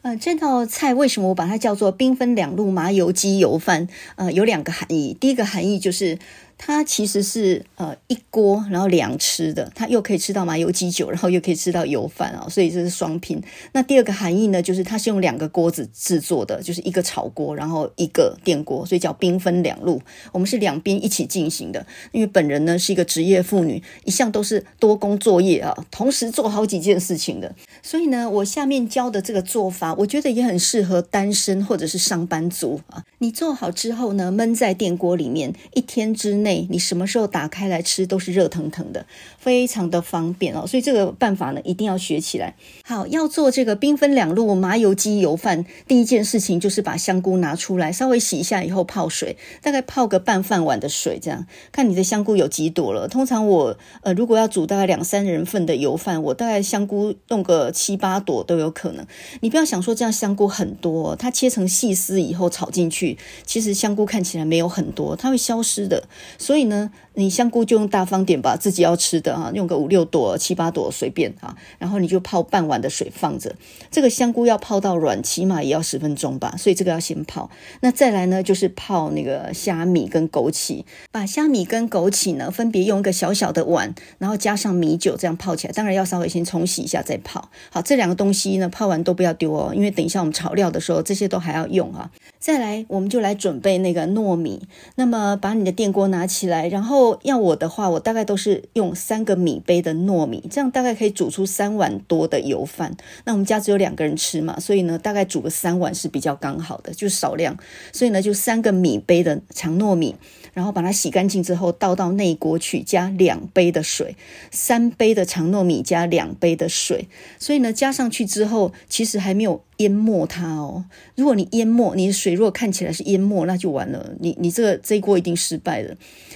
[0.02, 3.88] 呃，这道菜为什么我把它叫做兵分两路麻油鸡油饭？
[4.16, 5.16] 呃，有两个含义。
[5.18, 6.18] 第一个含义就是。
[6.58, 13.40] 它其实是呃一锅，然后两吃的，它又可以吃到麻油鸡酒，然后又可以吃到油饭啊，所以这是双拼。
[13.72, 20.00] 那第二个含义呢，就是它是用两个锅子制作的，就是一个炒锅，然后一个电锅，所以叫兵分两路。
[20.32, 27.54] 我们是两边一起进行的，因为本人呢是一个职业妇女，一向都是多工作业啊，同时做好几件事情的。
[27.82, 33.04] 所以呢，我下面教的这个做法，我觉得也很适合单身或者是上班族啊。
[33.18, 36.45] 你做好之后呢，焖在电锅里面，一天之内。
[36.54, 39.06] 你什么时候打开来吃都是热腾腾的，
[39.38, 40.66] 非常的方便哦。
[40.66, 42.54] 所以这个办法呢，一定要学起来。
[42.84, 53.08] 好，要做这个兵分两路麻油鸡油饭，第一件事情就是把香菇拿出来，稍微洗一下以后泡水，大概泡个半饭碗的水，这样看你的香菇有几朵了。
[53.08, 59.06] 通常我呃如果要煮大概两三人份的油饭，我大概香菇弄个七八朵都有可能。
[59.40, 66.04] 你不要想说这样香菇很多，它切成细丝以后炒进去，其实香菇看起来没有很多，它会消失的。
[66.38, 71.56] 所以呢，你香菇就用大方点吧，自己要吃的啊，用个五六朵、七八朵随便啊。
[71.78, 73.56] 然后你就泡半碗的水放着，
[73.90, 76.54] 这个香菇要泡到软，起码也要十分钟吧。
[76.58, 77.50] 所以这个要先泡。
[77.80, 85.72] 那再来呢，就是泡那个虾米跟枸杞，把虾米跟枸杞呢分别用一个小小的碗，然后加上米酒这样泡起来。
[85.72, 87.48] 当然要稍微先冲洗一下再泡。
[87.70, 92.10] 好，这两个东西呢泡完都不要丢哦，因为等一下我们炒料的时候这些都还要用啊。
[92.38, 94.68] 再来，我们就来准备那个糯米。
[94.94, 102.96] 那么把你的电锅拿起来，然后要我的话，我大概都是用三个米杯的糯米，这样大概可以煮出三碗多的油饭。
[103.24, 107.56] 那我们家只有两个人吃嘛，所以呢，大概煮个三碗是比较刚好的，就少量。
[107.92, 110.14] 所以呢，就三个米杯的长糯米，
[110.54, 114.16] 然后把它洗干净之后倒到内锅去，加两杯的水，
[114.50, 117.08] 三杯的长糯米加两杯的水。
[117.38, 119.62] 所以呢，加上去之后，其实还没有。
[119.78, 120.84] 淹没它哦！
[121.16, 124.12] 如果你淹没你的水，如果看起来是淹没，那就完了。
[124.20, 125.94] 你你这个这一锅一定失败了，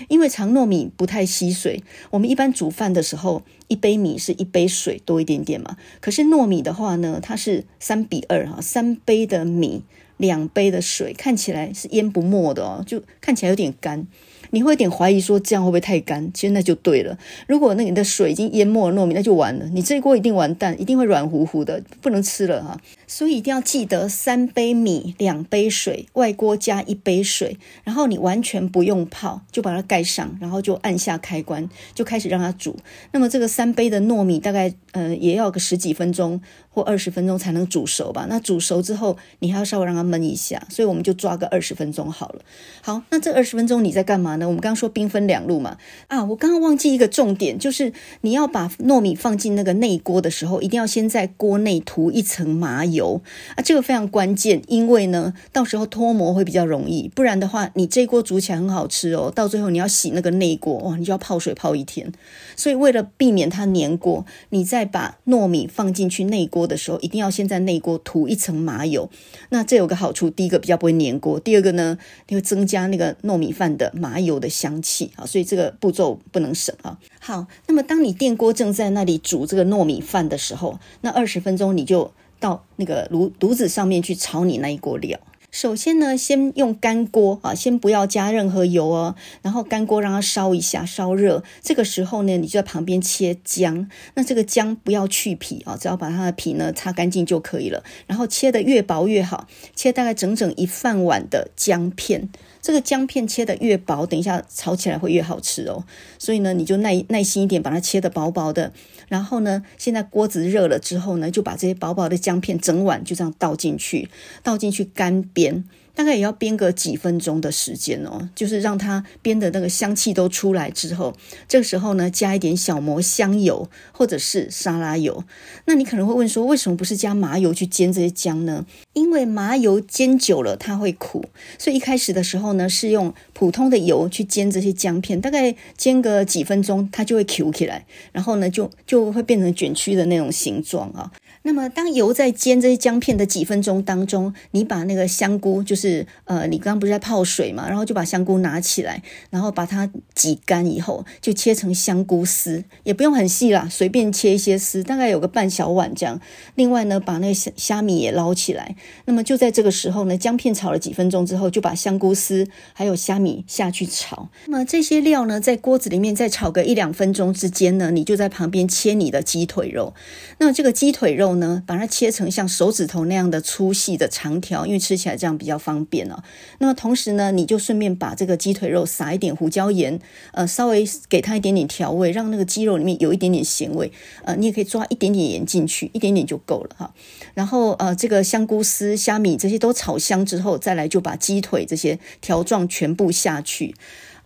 [0.09, 1.83] 因为长糯米不太吸水。
[2.11, 5.77] 我们一般煮饭的时候，一杯米是一杯水多一点点嘛。
[6.01, 9.83] 可是糯米的话呢，它是三比二哈，三杯的米，
[10.19, 14.07] 两杯的水，看起来是淹不没的哦，就看起来有点干。
[14.53, 16.29] 你会有点怀疑说，这样会不会太干？
[16.35, 17.17] 其实那就对了。
[17.47, 19.65] 如果那你的水已经淹没了糯米，那就完了。
[19.73, 22.77] 你这一锅一定完蛋，一定会软乎乎的，不能吃了哈。
[23.11, 32.77] 所以一定要记得三杯米两杯水，外锅加一杯水，然后你完全不用泡，就把它盖上，然后就按下开关，就开始让它煮。
[33.11, 38.27] 那么这个三杯的糯米大概呃也要个十几分钟或二十分钟才能煮熟吧？
[38.31, 42.43] 那煮熟之后，你还要稍微让它焖一下，所以我们就抓个二十分钟好了。
[42.81, 44.47] 好，那这二十分钟你在干嘛呢？
[44.47, 53.21] 我们刚刚说兵分两路嘛，啊，我刚刚忘记一个重点，就是你要把糯米放进那个内锅的时候，一定要先在锅内涂一层麻油油
[53.57, 62.13] 啊，这个非常关键，因为呢，到时候脱模会比较容易，不然的话，你这锅煮起来很好吃哦，到最后你要洗那个内锅，哇，你就要泡水泡一天，
[62.55, 69.11] 所以为了避免它粘锅，你再把糯米放进去内锅的时候，一定要先在内锅涂一层麻油，
[69.49, 74.21] 那这有个好处，第一个比较不会粘锅，第二个呢，你会增加那个糯米饭的麻。
[74.21, 76.99] 油的香气啊，所以这个步骤不能省啊。
[77.21, 85.21] 好，那么当你电锅正在那里煮这个糯米饭的时候，那二十分钟你就到那个炉炉子上面去炒你那一锅料。
[85.53, 91.43] 首先呢，先用干锅啊，先不要加任何油哦，然后干锅让它烧一下，烧热。
[91.61, 97.83] 这个时候呢，你就在旁边切姜，那这个姜不要去皮啊，只要把它的皮呢擦干净就可以了。
[98.07, 102.29] 然后切得越薄越好，切大概整整一饭碗的姜片。
[102.63, 105.85] 这个姜片切的越薄，等一下炒起来会越好吃哦。
[106.19, 108.73] 所以呢，你就耐耐心一点，把它切的薄薄的。
[109.09, 114.09] 然后呢，现在锅子热了之后呢，就把这些薄薄的姜片整碗就这样倒进去，
[114.43, 115.65] 倒进去干煸。
[116.01, 121.15] 大概也要煸个几分钟的时间哦，就是让它煸的那个香气都出来之后，
[121.47, 125.23] 这个时候呢，加一点小磨香油或者是沙拉油。
[125.67, 128.65] 那你可能会问说，为什么不是加麻油去煎这些姜呢？
[128.95, 131.27] 因为麻油煎久了它会苦，
[131.59, 141.13] 所以一开始的时候呢，是用普通的油去煎这些姜片，大概煎个几分钟，它就会 Q 起来，然后呢，就就会变成卷曲的那种形状啊。
[141.43, 156.21] 那么，当油在煎这些姜片的几分钟当中，你把那个香菇，就是呃，你刚刚不是在泡水嘛，然后就把香菇拿起来，然后把它挤干以后，就切成香菇丝，也不用很细啦，随便切一些丝，大概有个半小碗这样。
[156.57, 158.77] 另外呢，把那个虾虾米也捞起来。
[159.07, 164.29] 那么就在这个时候呢，姜片炒了几分钟之后，就把香菇丝还有虾米下去炒。
[164.45, 169.95] 那么这些料呢，在锅子里面再炒个一两分钟之间呢，你就在旁边切你的鸡腿肉。
[170.37, 171.30] 那这个鸡腿肉。
[171.37, 176.23] 呢，把它切成像手指头那样的粗细的长条，因为吃起来这样比较方便哦。
[176.59, 180.01] 那么同时呢，你就顺便把这个鸡腿肉撒一点胡椒盐，
[180.33, 183.93] 呃，稍微给它一点点调味，让那个鸡肉里面有一点点咸味。
[184.25, 186.93] 呃，你也可以抓一点点盐进去，一点点就够了哈。
[187.35, 193.75] 然后呃，这个香菇丝、虾米这些都炒香之后，再来就把鸡腿这些条状全部下去。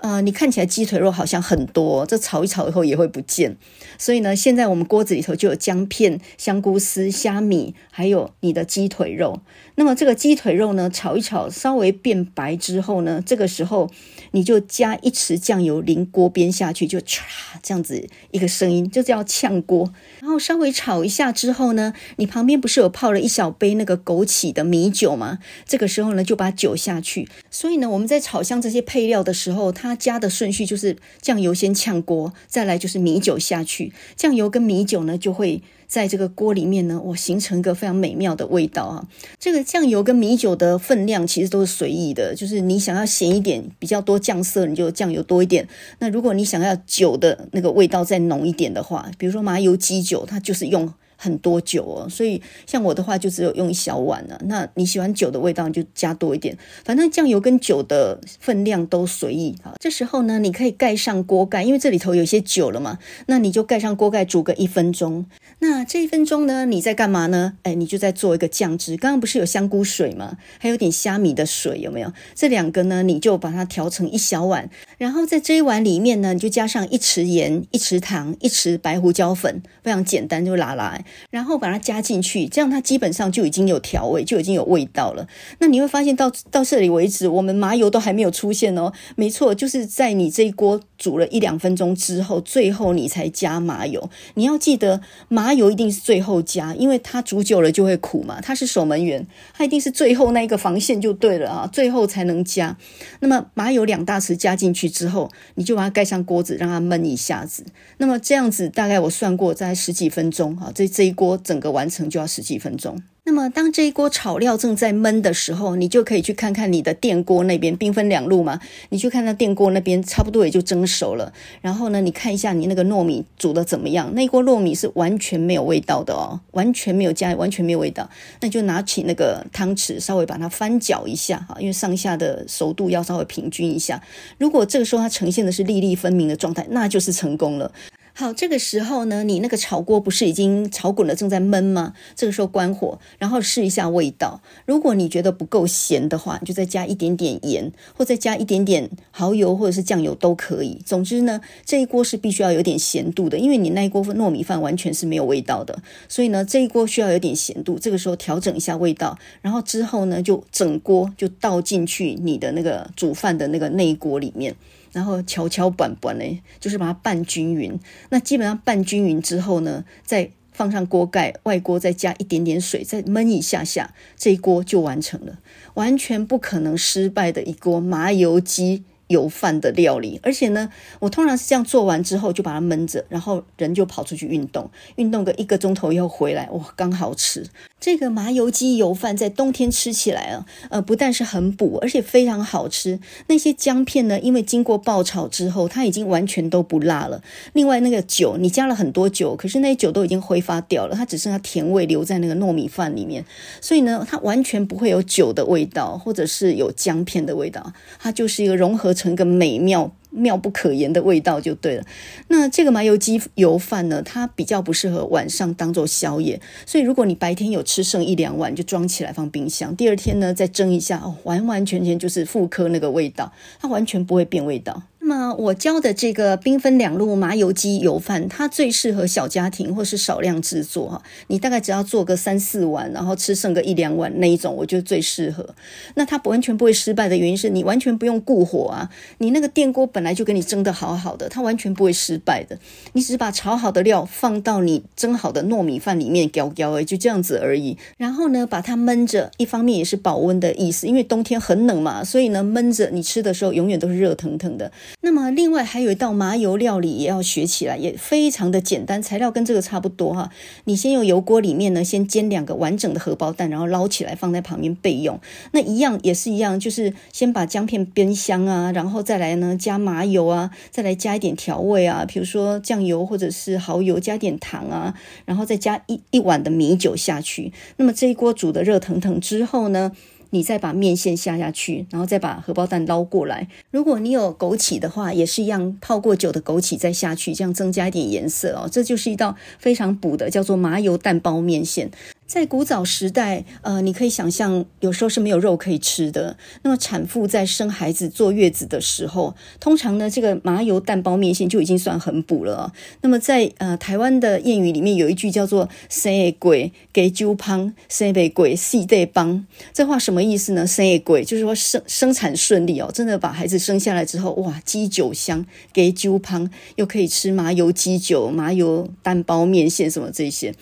[0.05, 3.57] 啊，你看起来鸡腿肉好像很多，这炒一炒以后也会不见。
[3.97, 9.41] 所以呢，现在我们锅子里头就有姜片、香菇丝、虾米，还有你的鸡腿肉。
[9.77, 13.91] 那么这个鸡腿肉呢，炒一炒，稍微变白之后呢，这个时候
[14.35, 17.21] 你就加一匙酱油淋锅边下去，就唰
[17.63, 19.95] 这样子一个声音，就叫呛锅。
[20.21, 25.39] 然后稍微炒一下之后呢，你旁边不是有泡了一小杯那个枸杞的米酒吗？
[25.65, 27.29] 这个时候呢，就把酒下去。
[27.49, 33.93] 所以呢，我们在炒香这些配料的时候，它加的顺序就是酱油先呛锅，再来就是米酒下去。
[34.17, 35.63] 酱油跟米酒呢，就会。
[35.95, 39.07] 在这个锅里面呢，我形成一个非常美妙的味道啊！
[39.39, 45.69] 这个酱油跟米酒的分量其实都是随意的，就是你想要咸一点，比较多酱色，你就酱油多一点。
[46.01, 50.93] 那如果你想要酒的那个味道再浓一点的话，比如说麻油鸡酒，它就是用。
[51.25, 54.39] 很多酒哦，所以像我的话就只有用一小碗了。
[54.45, 56.55] 那你喜欢酒的味道，你就加多一点。
[56.85, 59.73] 反正酱油跟酒的分量都随意啊。
[59.81, 62.99] 这时候呢，你可以盖上锅盖，因为这里头有些酒了嘛。
[63.27, 65.25] 那你就盖上锅盖煮个一分钟。
[65.61, 67.55] 那这一分钟呢，你在干嘛呢？
[67.63, 68.99] 哎，你就在做一个酱汁。
[68.99, 70.37] 刚刚不是有香菇水吗？
[70.59, 72.13] 还有点虾米的水，有没有？
[72.35, 74.69] 这两个呢，你就把它调成一小碗。
[74.99, 81.01] 然后在这一碗里面呢，你就加上一匙盐、一匙糖、一匙白胡椒粉，非常简单，就拉拉。
[81.31, 85.27] 然后把它加进去，这样它基本上就已经有调味，就已经有味道了。
[85.59, 88.93] 那你会发现到到这里为止，我们麻油都还没有出现哦。
[89.17, 94.11] 没错，就是在你这一锅煮了一两分钟之后，最后你才加麻油。
[94.35, 98.41] 你要记得，麻油一定是最后加，因为它煮久了就会苦嘛。
[98.41, 102.77] 它是守门员，它一定是最后那一个防线就对了啊，最后才能加。
[103.21, 107.65] 那么麻油两大匙加进去之后，你就把它盖上锅子，让它焖一下子。
[107.99, 113.03] 那么这样子大概我算过，在十几分钟啊，这这一锅整个完成就要十几分钟。
[113.27, 118.61] 那么，当这一锅炒料正在焖的时候，你就可以去看看你的电锅那边，兵分两路嘛。
[118.91, 121.33] 你去看它电锅那边，差不多也就蒸熟了。
[121.63, 124.15] 然后呢，你看一下你那个糯米煮的怎么样？
[124.15, 128.09] 那锅糯米是完全没有味道的哦，完全没有加，完全没有味道。
[128.43, 134.03] 那就拿起那个汤匙，稍微把它翻搅一下哈，因为上下的熟度要稍微平均一下。
[134.37, 137.73] 如果这个时候它呈现的是粒粒分明的状态，那就是成功了。
[138.17, 141.95] 好，这个时候呢，你那个炒锅不是已经炒滚了，正在焖吗？
[142.15, 144.41] 这个时候关火，然后试一下味道。
[144.67, 150.81] 如果你觉得不够咸的话，你就再加一点点盐，或再加一点点蚝油或者是酱油都可以。
[150.87, 157.81] 总之呢，这一锅是必须要有点咸度的，因为你那一锅糯米饭完全是没有味道的，所以呢，这一锅需要有点咸度。
[157.81, 164.55] 这个时候调整一下味道，然后之后呢，就整锅就倒进去你的那个煮饭的那个内锅里面。
[164.95, 167.79] 然后敲敲板板呢，就是把它拌均匀。
[168.09, 175.39] 那基本上拌均匀之后呢，再放上锅盖，外锅再加一点点水，再焖一下下，这一锅就完成了，
[175.75, 180.19] 完全不可能失败的一锅麻油鸡油饭的料理。
[180.23, 187.47] 而且呢，我通常是这样做完之后就把它焖着，然后人就跑出去运动，运动个一个钟头以后回来，哇，刚好吃。
[187.81, 192.99] 这个麻油鸡油饭在冬天吃起来啊，呃，不但是很补，而且非常好吃。
[193.27, 197.23] 那些姜片呢，因为经过爆炒之后，它已经完全都不辣了。
[197.53, 203.23] 另外那个酒，你加了很多酒，可是那些酒都已经挥发掉了，它只剩下甜味留在那个糯米饭里面。
[203.61, 209.04] 所以呢，它完全不会有酒的味道，或者是有姜片的味道，它就是一个融合成。
[209.05, 209.95] 成个美妙。
[210.17, 211.85] 妙不可言的味道就对了。
[212.29, 224.85] 那这个麻油鸡油饭呢，它比较不适合晚上当做宵夜，所以如果你白天有吃剩一两碗，就装起来放冰箱，第二天呢再蒸一下，哦，完完全全就是复刻那个味道，它完全不会变味道。
[225.07, 231.03] 那么我教的这个兵分两路麻油鸡油饭，它最适合小家庭或是少量制作哈。
[231.27, 235.55] 你大概只要做个三四碗，然后吃剩个一两碗那一种，我觉得最适合。
[235.97, 238.89] 那它完全不会失败的原因是你完全不用顾火啊，
[239.19, 242.59] 你那个电锅本来就给你蒸得好好的，它完全不会失败的。
[242.95, 247.77] 你只把炒好的料放到你蒸好的糯米饭里面，搅搅哎，就这样子而已。
[247.99, 254.73] 然后呢，把它焖着，一方面也是保温的意思，因为冬天很冷嘛，所以呢焖着你吃的时候永远都是热腾腾的。
[255.05, 260.31] 那么，另外还有一道麻油料理也要学起来，也非常的简单，材料跟这个差不多哈。
[260.65, 265.21] 你先用油锅里面呢，先煎两个完整的荷包蛋，然后捞起来放在旁边备用。
[265.53, 274.95] 那一样也是一样，就是先把姜片煸香啊，然后再来呢加麻油啊，再来加一点调味啊，比如说酱油或者是蚝油，加点糖啊，
[275.27, 277.53] 然后再加一一碗的米酒下去。
[277.77, 279.93] 那么这一锅煮的热腾腾之后呢，
[280.35, 283.47] 你再把面线下下去，然后再把荷包蛋捞过来。
[283.71, 288.69] 如果你有枸杞的话，也是一样，泡过酒的枸杞再下去，这样增加一点颜色哦。
[288.69, 291.89] 这就是一道非常补的，叫做麻油蛋包面线。
[292.27, 296.37] 在古早时代，呃，你可以想象，有时候是没有肉可以吃的。
[296.63, 302.73] 那么产妇在生孩子坐月子的时候，通常呢，这个麻油蛋包面线就已经算很补了。
[303.03, 309.47] 那么在呃台湾的谚语里面有一句叫做“生的贵给酒香，生的贵四块帮”。
[309.73, 320.55] 这话什么意思呢？“生的贵”就是说生生产顺利哦，真的把孩子生下来之后，哇，鸡酒香，给酒香，又可以吃麻油鸡酒、麻油蛋包面线什么这些。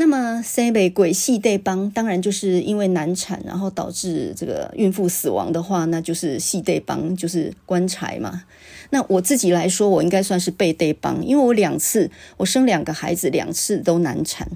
[0.00, 8.44] 那么西北鬼系队帮，当然就是因为难产，然后导致这个孕妇死亡的话，那就是系对帮，就是棺材嘛。
[8.90, 14.46] 那我自己来说，我应该算是八块帮，因为我两次我生两个孩子，两次都难产。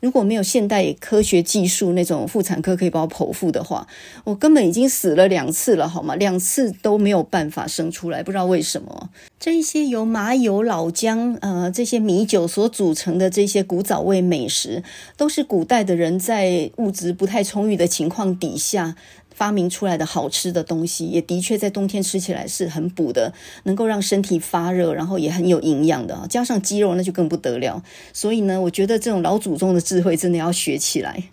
[0.00, 3.86] 如果没有现代科学技术那种妇产科可以帮我剖腹的话，
[4.24, 6.14] 我根本已经死了两次了，好吗？
[6.14, 9.10] 两次都没有办法生出来，不知道为什么。
[9.38, 14.82] 这一些由麻油、老姜、呃这些米酒所组成的这些古早味美食，
[15.16, 18.94] 都是古代的人在物质不太充裕的情况底下
[19.40, 23.32] 发明出来的好吃的东西，也的确在冬天吃起来是很补的，
[23.62, 26.26] 能够让身体发热，然后也很有营养的。
[26.28, 27.82] 加上鸡肉，那就更不得了。
[28.12, 31.30] 所以呢，我觉得这种老祖宗的智慧真的要学起来。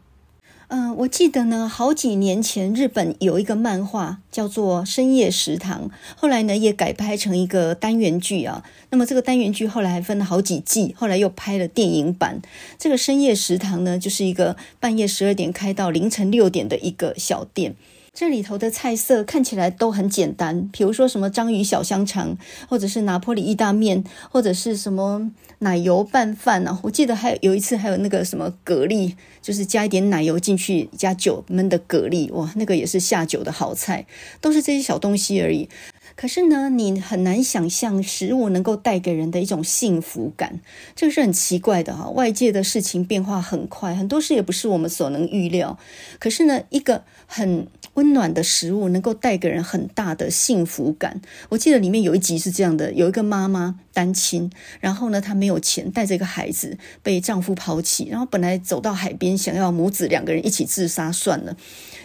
[0.69, 8.63] 嗯、我记得呢，好几年前日本有一个漫画叫做《深夜食堂》，后来呢也改拍成一个单元剧啊。
[8.89, 12.41] 那么这个单元剧后来还分了好几季，后来又拍了电影版。
[12.77, 17.75] 这个《深夜食堂》呢，就是一个半夜十二点开到凌晨六点的一个小店。
[18.19, 22.35] 这里头的菜色看起来都很简单，比如说什么章鱼小香肠，
[22.67, 26.79] 或者是拿坡里意大面，或者是什么奶油拌饭啊。
[26.81, 34.07] 我记得还有有一次还有那个什么蛤蜊，就是加一点奶油进去加酒焖的蛤蜊，哇，那个也是下酒的好菜，
[34.41, 35.69] 都是这些小东西而已。
[36.17, 40.59] 可是呢，你很难想象食物能够带给人的一种幸福感，
[40.95, 42.09] 这个是很奇怪的哈。
[42.09, 45.77] 外界的事情变化很快，很多事也不是我们所能预料。
[46.17, 51.21] 可是呢，一个很温暖的食物能够带给人很大的幸福感。
[51.49, 61.55] 我记得里面有一集是这样的：有一个妈妈单亲，然后呢，她没有钱，带着一个孩子被丈夫抛弃，然后本来走到海边想要母子两个人一起自杀算了。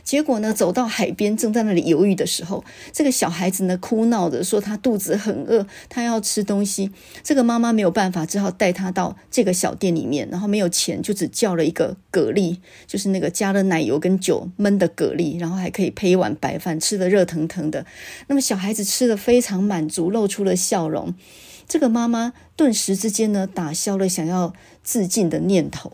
[0.04, 6.90] 结果呢，走到海边，正在那里犹豫的时候，这个小孩子呢，哭闹着说他肚子很饿，他要吃东西。
[7.22, 17.86] 这个妈妈没有办法，只好带他到这个小店里面，然后没有钱，就只叫了一个蛤蜊，就是那个加了奶油跟酒焖的蛤蜊，然后还可以配一碗白饭，吃得热腾腾的。
[18.26, 21.14] 那么小孩子吃得非常满足，露出了笑容。
[21.68, 25.92] 这个妈妈顿时之间呢，打消了想要自尽的念头。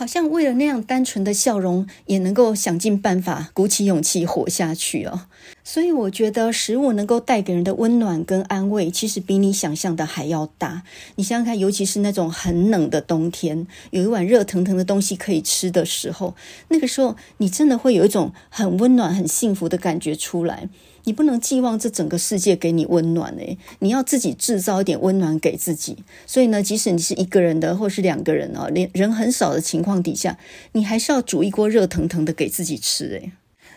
[0.00, 5.26] 好像为了那样单纯的笑容，也能够想尽办法鼓起勇气活下去哦。
[5.62, 10.84] 所以我觉得食物能够带给人的温暖跟安慰，其实比你想象的还要大。
[11.16, 16.34] 你想想看，尤其是那种很冷的冬天，有一碗热腾腾的东西可以吃的时候，
[16.68, 20.70] 那个时候你真的会有一种很温暖、很幸福的感觉出来。
[21.10, 25.96] 你不能寄望这整个世界给你温暖诶，你要自己制造一点温暖给自己。
[26.24, 30.38] 所以呢，即使你是一个人的，或是两个人啊，连人很少的情况底下，
[30.70, 33.32] 你还是要煮一锅热腾腾的给自己吃诶。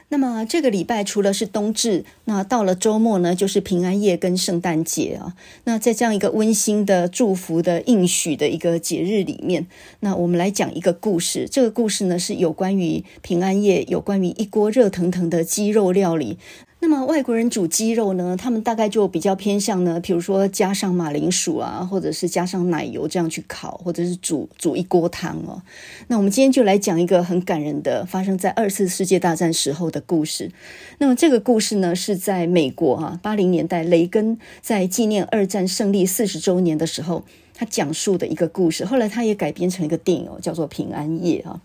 [0.09, 5.33] 那么这个礼拜除了是冬至，那到了周末呢，就是平安夜跟圣诞节啊。
[5.63, 9.65] 那在这样一个温馨的祝福的应许的一个节日里面，
[10.01, 11.47] 那我们来讲一个故事。
[11.49, 16.37] 这个故事呢，是有关于平安夜，有关于一锅热腾腾的鸡肉料理。
[16.83, 25.61] 那么外国人煮鸡肉呢，他们大概就比较偏向呢，比如说加上马铃薯啊，或者是加上奶油这样去烤，或者是煮煮一锅汤哦。
[26.09, 30.51] 那我们今天就来讲一个很感人的，发生在二次世界大战时候的故事。
[30.97, 37.23] 那么这个故事呢，是在美国啊，八零年代，雷根在纪念二战胜利四十周年的时候，
[37.63, 38.83] 他讲述的一个故事。
[38.83, 41.61] 后来他也改编成一个电影哦，叫做《平安夜》啊。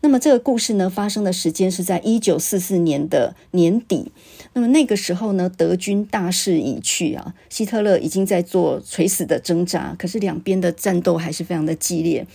[0.00, 4.12] 那么这个故事呢，发生的时间是在一九四四年的年底。
[4.52, 12.26] 那么那个时候呢，德军大势已去啊，希特勒已经在做垂死的挣扎，可是两边的战斗还是非常的激烈。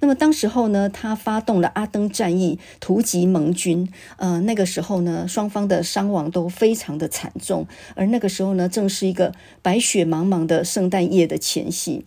[0.00, 3.86] 那么当时候呢，他发动了阿登战役，突击盟军。
[4.16, 12.04] 呃，那个时候呢，双方的伤亡都非常的惨重，而那个时候呢，正是一个白雪茫茫的圣诞夜的前夕。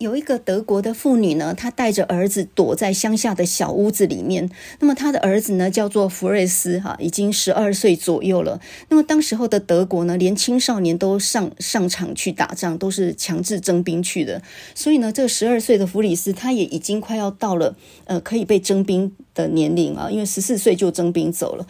[0.00, 4.50] 有一个德国的妇女呢，她带着儿子躲在乡下的小屋子里面。
[4.78, 8.58] 那么她的儿子呢，叫做弗瑞斯，哈，已经十二岁左右了。
[8.88, 14.40] 那么当时候的德国呢，连青少年都上上场去打仗，都是强制征兵去的。
[14.74, 17.76] 所以呢，这个十二岁的弗里斯，他也已经快要到了
[18.06, 21.66] 呃可以被征兵的年龄啊，因为十四岁就征兵走了。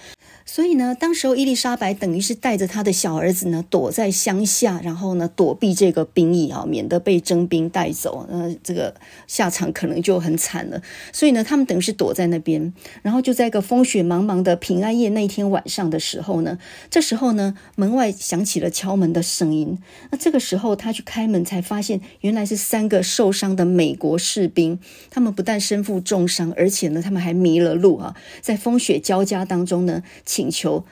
[0.52, 8.92] 所以呢，当时候伊丽莎白等于是带着他的小儿子呢，躲在乡下，然后呢，躲避这个兵役啊，免得被征兵带走，那，这个
[9.28, 10.82] 下场可能就很惨了。
[11.12, 16.58] 所以呢，他们等于是躲在那边，然后就在一个风雪茫茫的平安夜那天晚上的时候呢，
[16.90, 19.78] 这时候呢，门外响起了敲门的声音。
[20.10, 24.80] 那这个时候他去开门，才发现原来是三个受伤的美国士兵，
[25.10, 30.02] 他们不但身负重伤，而且呢，他们还迷了路啊，在风雪交加当中呢。
[30.40, 30.82] 请求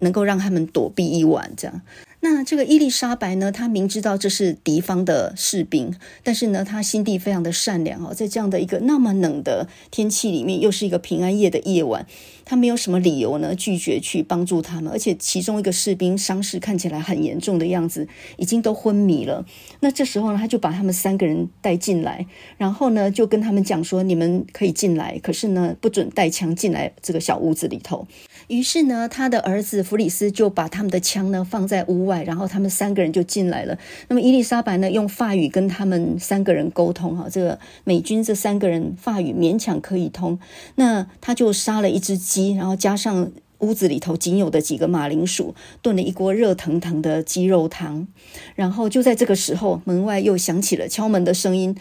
[0.00, 1.80] 能够让他们躲避一晚，这样。
[2.20, 5.94] 那这个伊丽莎白呢，她明知道这是敌方的士兵，
[6.24, 12.04] 但是呢，她心地非常的善良哦，在这样的一个那么冷的天气里面，又是一个平安夜的夜晚，
[12.44, 14.90] 她没有什么理由呢拒绝去帮助他们。
[14.92, 19.46] 而且其中一个士兵伤势看起来很严重的样子，已经都昏迷了。
[19.80, 22.26] 那这时候呢，他就把他们三个人带进来，
[22.56, 28.08] 然后呢，就跟他们讲说：“你们可以进来，可是呢，不准带枪进来这个小屋子里头。”
[28.48, 33.76] 于是呢，他的儿子弗里斯就把他们的枪呢放在屋外，然后他们三个人就进来了。
[34.08, 40.38] 那么伊丽莎白呢，用法语跟他们三个人沟通，哈，这个美军这三个人法语勉强可以通。
[40.76, 48.06] 那他就杀了一只鸡，然后加上屋子里头仅有的几个马铃薯，炖了一锅热腾腾的鸡肉汤。
[48.54, 51.76] 然后就在这个时候，门外又响起了敲门的声音。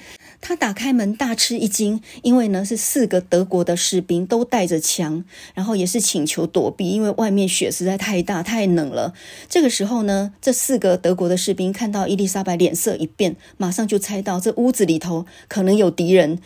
[0.47, 5.25] 他打开门，大吃一惊，因为呢是四个德国的士兵都带着枪，
[5.55, 9.15] 然后也是请求躲避，因为外面雪实在太大太冷了。
[9.49, 16.37] 这个时候呢，这四个德国的士兵看到伊丽莎白脸色一变，马上就猜到这屋子里头可能有敌人。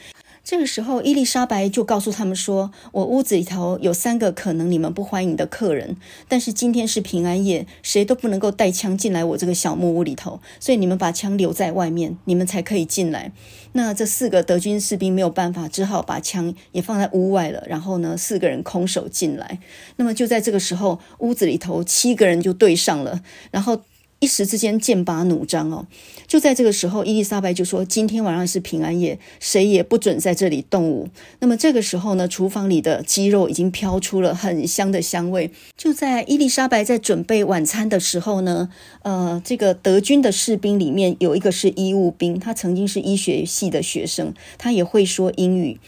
[0.50, 5.96] 这个时候，伊丽莎白就告诉他们说：“我屋子里头有三个可能你们不欢迎的客人，
[6.28, 13.32] 但是今天是平安夜，谁都不能够带枪进来我这个小木屋里头，所以你们把枪留在外面，你们才可以进来。”
[13.74, 17.64] 那这四个德军士兵没有办法，只好把枪也放在屋外了。
[17.68, 19.60] 然后呢，四个人空手进来。
[19.98, 23.22] 那么就在这个时候，屋子里头七个人就对上了，
[23.52, 23.84] 然后。
[24.20, 25.88] 一时之间剑拔弩张哦！
[26.28, 31.08] 就在这个时候，伊丽莎白就说：“今天晚上是平安夜，谁也不准在这里动武。”
[31.40, 35.52] 那么这个时候呢，厨房里的鸡肉已经飘出了很香的香味。
[35.78, 38.70] 就在伊丽莎白在准备晚餐的时候呢，
[39.04, 45.80] 呃，这个德军的士兵里面有一个是医务兵，他曾经是医学系的学生，他也会说英语。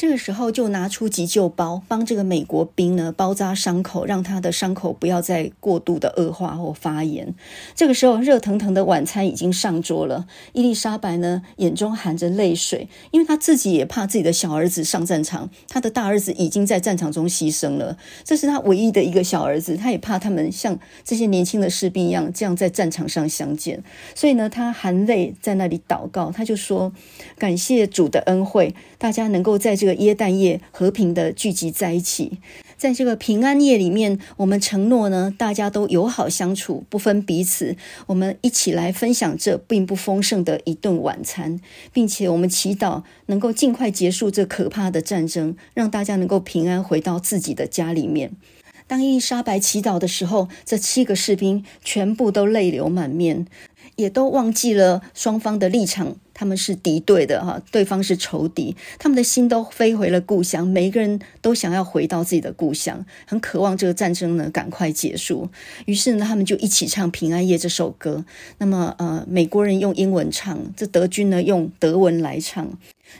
[0.00, 7.34] 这个时候就拿出急救包，帮这个美国兵呢包扎伤口，让他的伤口不要再过度的恶化或发炎。
[7.74, 10.26] 这个时候，热腾腾的晚餐已经上桌了。
[10.54, 23.84] 伊丽莎白呢眼中含着泪水，因为她自己也怕自己的小儿子上战场，她的大儿子已经在战场中牺牲了，这是她唯一的一个小儿子，她也怕他们像这些年轻的士兵一样，这样在战场上相见。
[24.14, 26.90] 所以呢，她含泪在那里祷告，她就说
[27.36, 32.38] ：“感谢主的恩惠，大家能够在这个。”耶诞夜和平的聚集在一起，
[32.76, 37.76] 在这个平安夜里面，我们承诺呢，大家都友好相处，不分彼此。
[38.06, 41.60] 我们一起来分享这并不丰盛的一顿晚餐，
[41.92, 48.32] 并且我们祈祷能够尽快结束这可怕的战争，让大家能够平安回到自己的家里面。
[48.86, 53.46] 当伊丽莎白祈祷的时候，这七个士兵全部都泪流满面，
[53.94, 56.16] 也都忘记了双方的立场。
[56.40, 65.50] 他们是敌对的哈，对方是仇敌，他们的心都飞回了故乡，每一个人都想要回到自己的故乡，很渴望这个战争呢赶快结束。
[65.84, 68.24] 于是呢，他们就一起唱《平安夜》这首歌。
[68.56, 72.72] 那么呃，美国人用英文唱，这德军呢用德文来唱，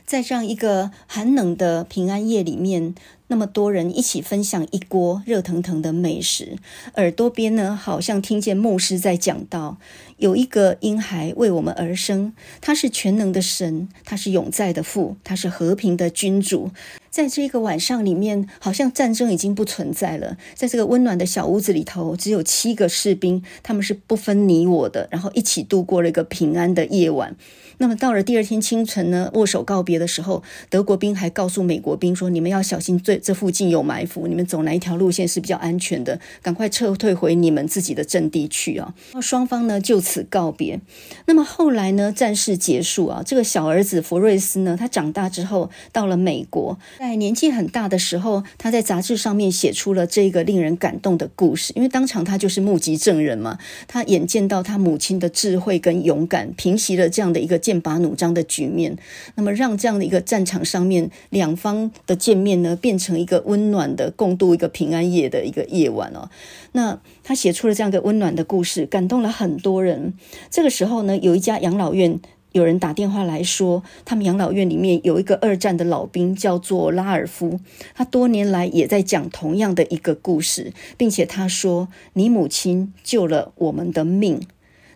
[0.07, 2.95] 在这样一个寒冷的平安夜里面。
[3.33, 6.57] 那么多人一起分享一锅热腾腾的美食，
[6.97, 9.77] 耳朵边呢，好像听见牧师在讲道。
[10.17, 16.71] 有一个婴孩为我们而生，他是全全能的神，他是永在的父，他是和平的君主。
[17.11, 20.37] 在这个晚上里面，好像战争已经不存在了。
[20.55, 27.35] 在这个温暖的小屋子里头，只有七个士兵，他们是不分你我的，然后一起度过了一个平安的夜晚。
[27.83, 36.21] 那么到了第二天清晨呢，握手告别的时候，德国兵还告诉美国兵说：“你们要小心，这这附近有埋伏，你们走哪一条路线是比较安全的？
[36.43, 40.79] 赶快撤退回你们自己的阵地去啊！”双方呢就此告别。
[41.25, 53.59] 那么后来呢，战事结束啊，这个小儿子弗瑞斯呢，他长大之后到了美国，在年纪很大的时候，他在杂志上面写出了这个令人感动的故事，因为当场他就是目击证人嘛，
[53.89, 57.59] 他眼见到他母亲的智慧跟勇敢，平息了这样的一个。
[57.71, 58.99] 剑拔弩张的局面，
[59.37, 66.29] 那么让这样的一个战场上面两方的见面呢，变成一个温暖的共度一个平安夜的一个夜晚哦。
[66.73, 70.15] 那他写出了这样一个温暖的故事，感动了很多人。
[70.51, 72.19] 这个时候呢，有一家养老院，
[72.51, 77.61] 有人打电话来说，他们养老院里面有一个二战的老兵，叫做拉尔夫，
[77.95, 84.41] 他多年来也在讲同样的一个故事，并且他说：“你母亲救了我们的命。”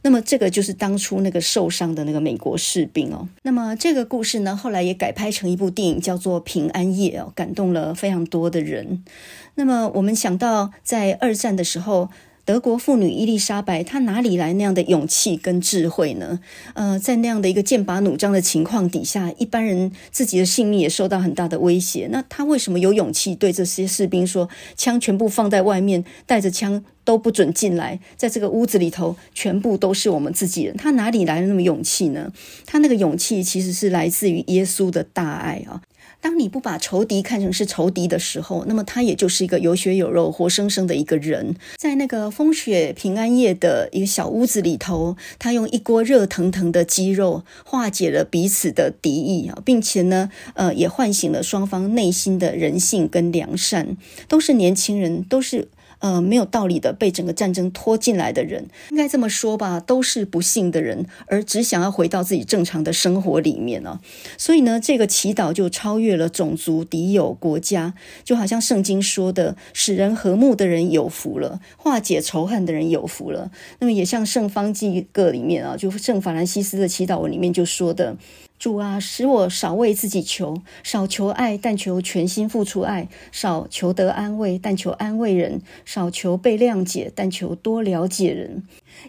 [0.05, 3.27] 那么这个就是当初那个受伤的那个美国士兵哦。
[3.43, 9.03] 那么这个故事呢，后来也改拍成一部电影，叫做《平安夜》哦，感动了非常多的人。
[9.55, 12.11] 那么我们想到在二战的时候，
[12.45, 16.41] 德国妇女伊丽莎白，她哪里来那样的勇气跟智慧呢？
[16.75, 22.09] 呃，在那样的一个剑拔弩张的情况底下，一般人自己的性命也受到很大的威胁。
[22.11, 30.75] 那她为什么有勇气对这些士兵说：“枪全部放在外面，带着枪。”都不准进来，在这个屋子里头，全部都是我们自己人。
[30.75, 32.33] 她哪里来的那么勇气呢？
[32.65, 35.83] 她那个勇气其实是来自于耶稣的大爱啊！
[36.25, 41.55] 当你不把仇敌看成是仇敌的时候，那么他也就是一个有血有肉、活生生的一个人。
[41.77, 53.99] 在那个风雪平安夜的一个小屋子里头，他用一锅热腾腾的鸡肉化解了彼此的敌意啊，并且呢，呃，也唤醒了双方内心的人性跟良善。
[54.27, 55.69] 都是年轻人，都是。
[56.05, 63.99] 呃，没有道理的被整个战争拖进来的人，应该这么说吧，都是不幸的人，而只想要回到自己正常的生活里面呢。
[64.37, 73.51] 所以呢，这个祈祷就超越了种族、敌友、国家，就好像圣经说的，使人和睦的人有福了，化解仇恨的人有福了。
[73.79, 78.19] 那么也像圣方济各里面啊，就圣法兰西斯的祈祷文里面就说的。
[78.65, 88.63] 主啊，使我少为自己求，少求爱，但求全心付出爱；少求得安慰，但求安慰人；少求被谅解，但求多了解人。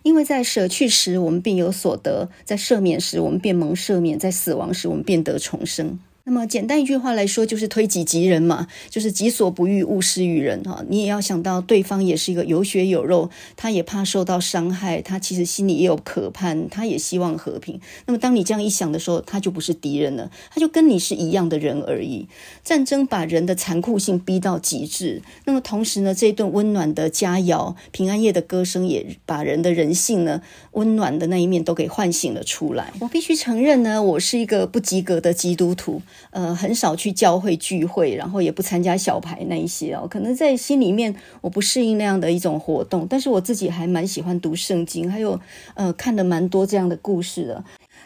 [0.04, 5.98] 因为在舍去时，我们便有所得；在赦免时，我们便蒙赦免；在死亡时，我们便得重生。
[6.28, 10.84] 那么简单一句话来说，就是推己及人嘛，就是己所不欲，勿施于人哈。
[10.90, 17.80] 你也要想到对方也是一个有血有肉，他也怕受到伤害，他其实心里也有渴盼，他也希望和平。
[18.08, 22.28] 那么当你这样一想的时候，他就不是敌人了，他就跟你是一样的人而已。
[22.64, 32.92] 战争把人的残酷性逼到极致，那么同时呢，这一顿温暖的佳肴，平安夜的歌声也把人的人性呢，温暖的那一面都给唤醒了出来。
[33.00, 36.02] 我必须承认呢，我是一个不及格的基督徒。
[36.32, 40.08] 呃，很少去教会聚会，然后也不参加小牌那一些哦。
[40.10, 45.40] 可能在心里面我不适应那样的一种活动，但是我自己还蛮喜欢读圣经，还有
[45.76, 47.64] 呃看了蛮多这样的故事的。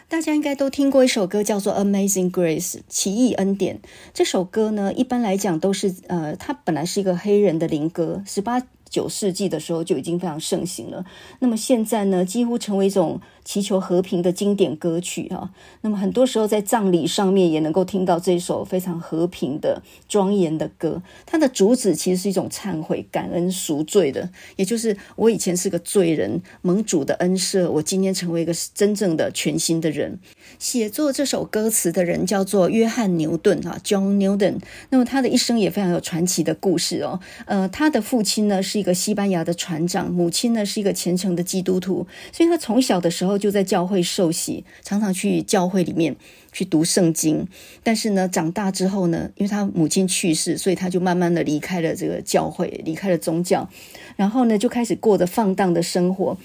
[0.08, 3.80] 大家应该都听过一首歌，叫做《Amazing Grace》奇异恩典。
[4.12, 11.02] 这首歌呢，一般来讲都是呃，它本来是一个黑人的灵歌，十八九世纪的时候就已经非常盛行了。
[11.38, 13.18] 那么现在呢，几乎成为一种。
[13.42, 21.02] 祈求和平的经典歌曲哈，那么很多时候在葬礼上面也能够听到这首非常和平的庄严的歌。
[21.26, 30.20] 它的主旨其实是一种忏悔、感恩、赎罪的，也就是我以前是个罪人，蒙主的恩赦，我今天成为一个真正的全新的人。
[30.60, 34.60] 写作这首歌词的人叫做约翰牛顿啊，John Newton。
[34.90, 37.18] 那么他的一生也非常有传奇的故事哦。
[37.46, 43.40] 呃，他的父亲呢是一个西班牙的船长，母亲呢是一个虔诚的基督徒，所以他从小的时候。
[43.40, 46.14] 就在教会受洗，常常去教会里面
[46.52, 47.48] 去读圣经。
[47.82, 53.66] 但是呢，长大之后呢，因为他母亲去世，所以他就慢慢的离开了这个教会，离开了宗教，
[54.16, 56.36] 然后呢，就开始过着放荡的生活。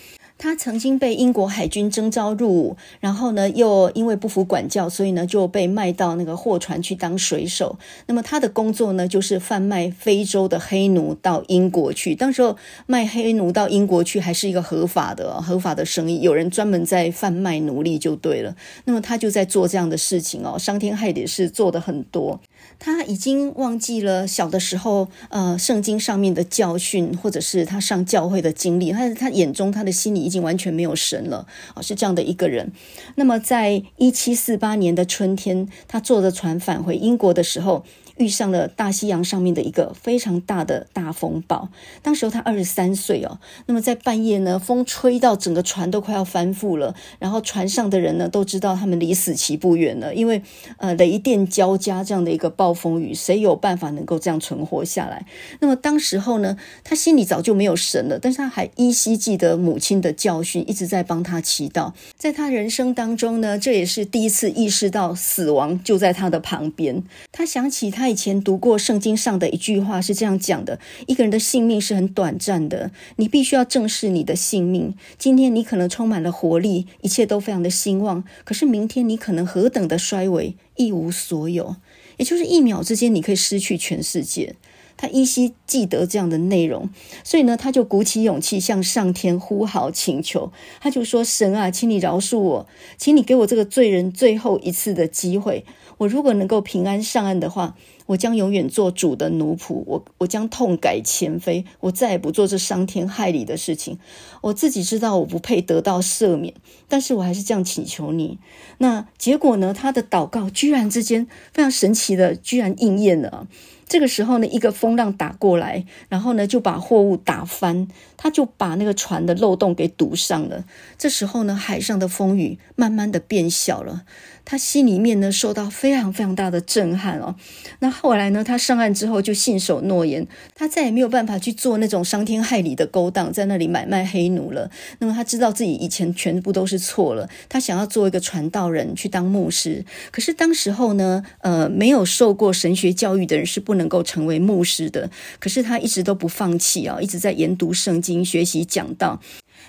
[0.45, 7.79] 他曾经被英国海军征召入伍，然后呢，又因为不服管教，所以呢就被卖到那个货船去当水手。
[8.05, 12.13] 那么他的工作呢，就是贩卖非洲的黑奴到英国去。
[12.13, 18.55] 当时候卖黑奴到英国去还是一个合法的合法的生意，有人专门在贩卖奴隶就对了。
[18.83, 22.39] 那么他就在做这样的事情哦，伤天害理的事做得很多。
[22.79, 28.91] 他已经忘记了小的时候，呃，圣经上面的教训，或者是他上教会的经历。
[28.91, 32.71] 他他眼中，他的心里已经完全没有神了啊，是这样的一个人。
[33.15, 37.83] 那么，在一七四八年的春天，他坐着船返回英国的时候，
[38.17, 41.69] 遇上了大西洋上面的一个非常大的大风暴。
[42.01, 43.39] 当时候他二十三岁哦。
[43.65, 46.95] 那么在半夜呢，风吹到整个船都快要翻覆了。
[47.19, 50.41] 然后船上的人呢，都知道他们离死期不远了，因为
[50.77, 55.25] 呃雷电交加这样的一个暴风雨，谁有办法能够这样存活下来？
[55.59, 56.55] 那么当时候呢，
[56.85, 61.91] 他心里早就没有神了，但是他还依稀记得母亲的教训，一直在帮他祈祷。
[62.17, 67.03] 在他人生当中呢，这也是第一次意识到死亡就在他的旁边。
[67.33, 68.04] 他想起他。
[68.05, 74.93] 他以前读过圣经上的一句话是这样讲的：一个人的性命是很短暂的，你必须要正视你的性命。
[75.17, 81.77] 今天你可能充满了活力，一切都非常的兴旺，可是明天你可能何等的衰微，一无所有。
[82.17, 84.53] 也就是一秒之间，你可以失去全世界。
[84.97, 86.89] 他依稀记得这样的内容，
[87.23, 90.53] 所以呢，他就鼓起勇气向上天呼号请求。
[90.79, 95.65] 他就说：“神啊，请你饶恕我，请你给我这个罪人最后一次的机会。
[95.97, 97.75] 我如果能够平安上岸的话，
[98.05, 99.83] 我将永远做主的奴仆。
[99.85, 103.97] 我我将痛改前非，我再也不做这伤天害理的事情。
[104.41, 106.53] 我自己知道我不配得到赦免，
[106.87, 108.39] 但是我还是这样请求你。
[108.77, 109.73] 那结果呢？
[109.73, 113.47] 他的祷告居然之间非常神奇的，居然应验了。”
[113.87, 117.87] 这个时候呢，一个风浪打过来，然后呢就把货物打翻，
[118.17, 120.65] 他就把那个船的漏洞给堵上了。
[120.97, 124.03] 这时候呢，海上的风雨慢慢的变小了。
[124.45, 127.35] 他心里面呢受到非常非常大的震撼哦。
[127.79, 134.69] 那后来呢，他上岸之后就信守诺言，他再也没有办法去做那种伤天害理的勾当，在那里买卖黑奴了。
[134.99, 139.83] 那么他知道自己以前全部都是错了，他想要做一个传道人去当牧师。
[140.11, 145.09] 可是当时候呢，呃，没有受过神学教育的人是不能够成为牧师的。
[145.39, 149.19] 可是他一直都不放弃啊，一直在研读圣经、学习讲道。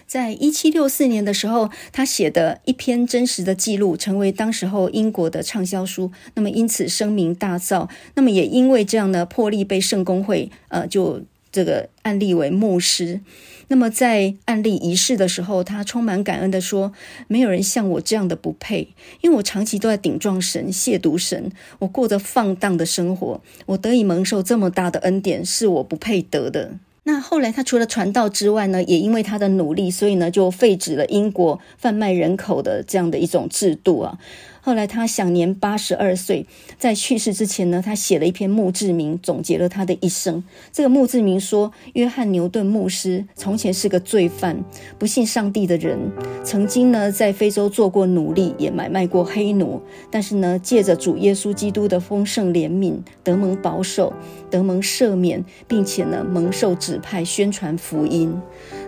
[0.06, 6.12] 在一七六四年的时候，他写的一篇真实的记录，成为当时候英国的畅销书。
[6.34, 7.88] 那么因此声名大噪。
[8.14, 13.20] 那么也因为这样呢，破例被圣公会呃就这个案例为牧师。
[13.68, 16.92] 那么在案例仪式的时候，他充满感恩地说
[17.26, 21.50] ：“没有人像我这样的不配，因为我长期都在顶撞神、亵渎神，
[21.80, 26.78] 我过着放荡的生活，我得以蒙受这么大的恩典，是我不配得的。”
[27.08, 34.18] 那后来，他除了传道之外呢，也因为他的努力，所以呢，就废止了英国贩卖人口的这样的一种制度啊。
[34.66, 36.44] 后来他享年八十二岁，
[36.76, 40.42] 在去世之前呢，他写了一篇墓志铭，总结了他的一生。
[40.72, 44.64] 这个墓志铭说：约翰牛顿牧师从前是个罪犯，
[44.98, 46.10] 不信上帝的人，
[46.42, 49.80] 曾经呢在非洲做过奴隶，也买卖过黑奴。
[50.10, 54.12] 但是呢，借着主耶稣基督的丰盛怜悯，得蒙保守，
[54.50, 58.36] 得蒙赦免，并且呢蒙受指派宣传福音。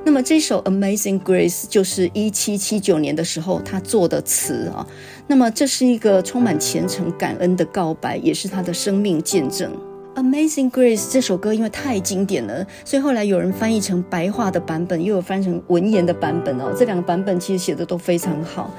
[0.05, 4.87] 那么这首《Amazing Grace》就是一七七九年的时候他做的词啊。
[5.27, 9.71] 那么这是一个充满虔诚感恩的告白，也是他的生命见证。
[10.21, 16.75] 《Amazing Grace》这首歌因为太经典了，所以后来有人翻译成白话的版本，又有翻成文言的版本哦。
[16.77, 18.75] 这两个版本其实写的都非常好。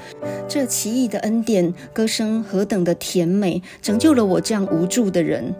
[0.46, 5.54] 这奇异的恩典，歌声何等的甜美，拯救了我这样无助的人。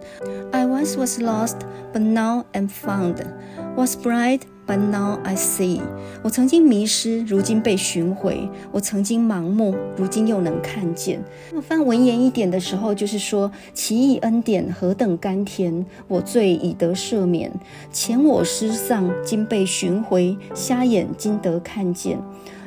[0.51, 1.55] I once was lost,
[1.93, 3.15] but now am found.
[3.75, 4.41] Was blind.
[4.71, 5.81] But now I see，
[6.23, 11.21] 我曾经迷失，如今被寻回；我曾经盲目，如今又能看见。
[11.49, 17.51] 那么翻文言一点的时候，就是说奇异恩典何等甘甜，我罪已得赦免，
[17.91, 22.17] 前我失丧，今被寻回，瞎眼今得看见。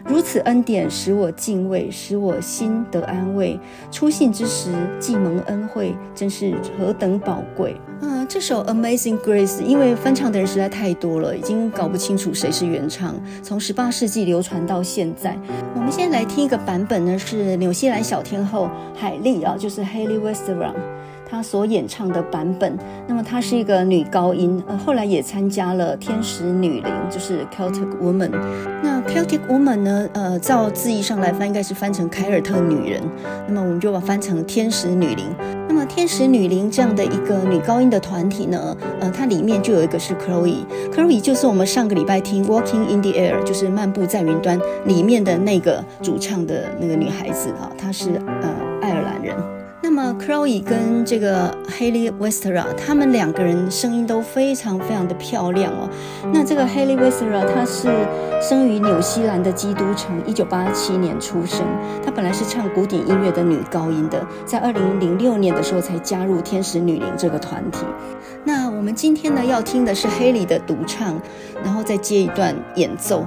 [0.07, 3.59] 如此恩典使我敬畏，使我心得安慰。
[3.91, 8.25] 初信之时既蒙恩惠，真是何等宝贵啊！
[8.29, 13.15] 这首《Amazing Grace》因为翻唱的人实在太多了，已经搞不清楚谁是原唱。
[13.43, 15.39] 从十八世纪流传到现在，
[15.75, 20.75] 我们先来听一个版本呢，是纽西兰小天后海莉啊，就是 Haley Westerman。
[21.35, 22.79] 她所演唱的版本，
[23.09, 28.31] 那么她是一个女高音，呃，后来也参加了天使女灵，就是 Celtic Woman。
[28.85, 33.03] 那 Celtic Woman 呢，呃，照字义上来翻，应该是翻成凯尔特女人。
[33.49, 35.27] 那么我们就把它翻成天使女灵。
[35.67, 48.54] 那么天使女灵这样的一个女高音的团体呢，呃，它里面就有一个是 Chloe，Chloe 就是我们上个礼拜听 Walking in the Air，就是漫步在云端里面的那个主唱的那个女孩子啊，她是呃。
[50.27, 55.89] 那么，Chloe 跟这个 Haley Westra，他们两个人声音都非常非常的漂亮哦。
[56.33, 57.89] 那这个 Haley Westra，她是
[58.41, 61.61] 生于纽西兰的基督城，一九八七年出生。
[62.05, 67.85] 她本来是唱古典音乐的女高音的，在二零零六年的时候才加入天使女伶这个团体。
[68.45, 71.21] 那我们今天呢要听的是 Haley 的独唱，
[71.63, 73.27] 然后再接一段演奏。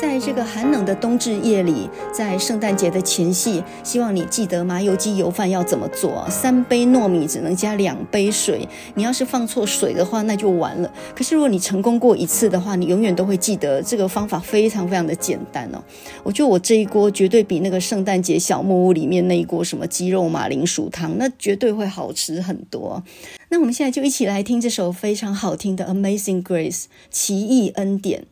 [0.00, 6.26] 在这个寒冷的冬至夜里，在圣诞节的前夕，希望你记得麻油鸡油饭要怎么做。
[6.28, 10.92] 三杯糯米只能加两杯水，你要是放错水的话，那就完了。
[11.14, 15.82] 可是如果你成功过一次的话，你永远都会记得这个方法非常非常的简单哦。
[16.22, 23.02] 我觉得我这一锅绝对比那个圣诞节小木屋里面那一锅什么鸡肉马铃薯汤，那绝对会好吃很多。
[23.48, 28.24] 那我们现在就一起来听这首非常好听的《Amazing Grace》奇异恩典。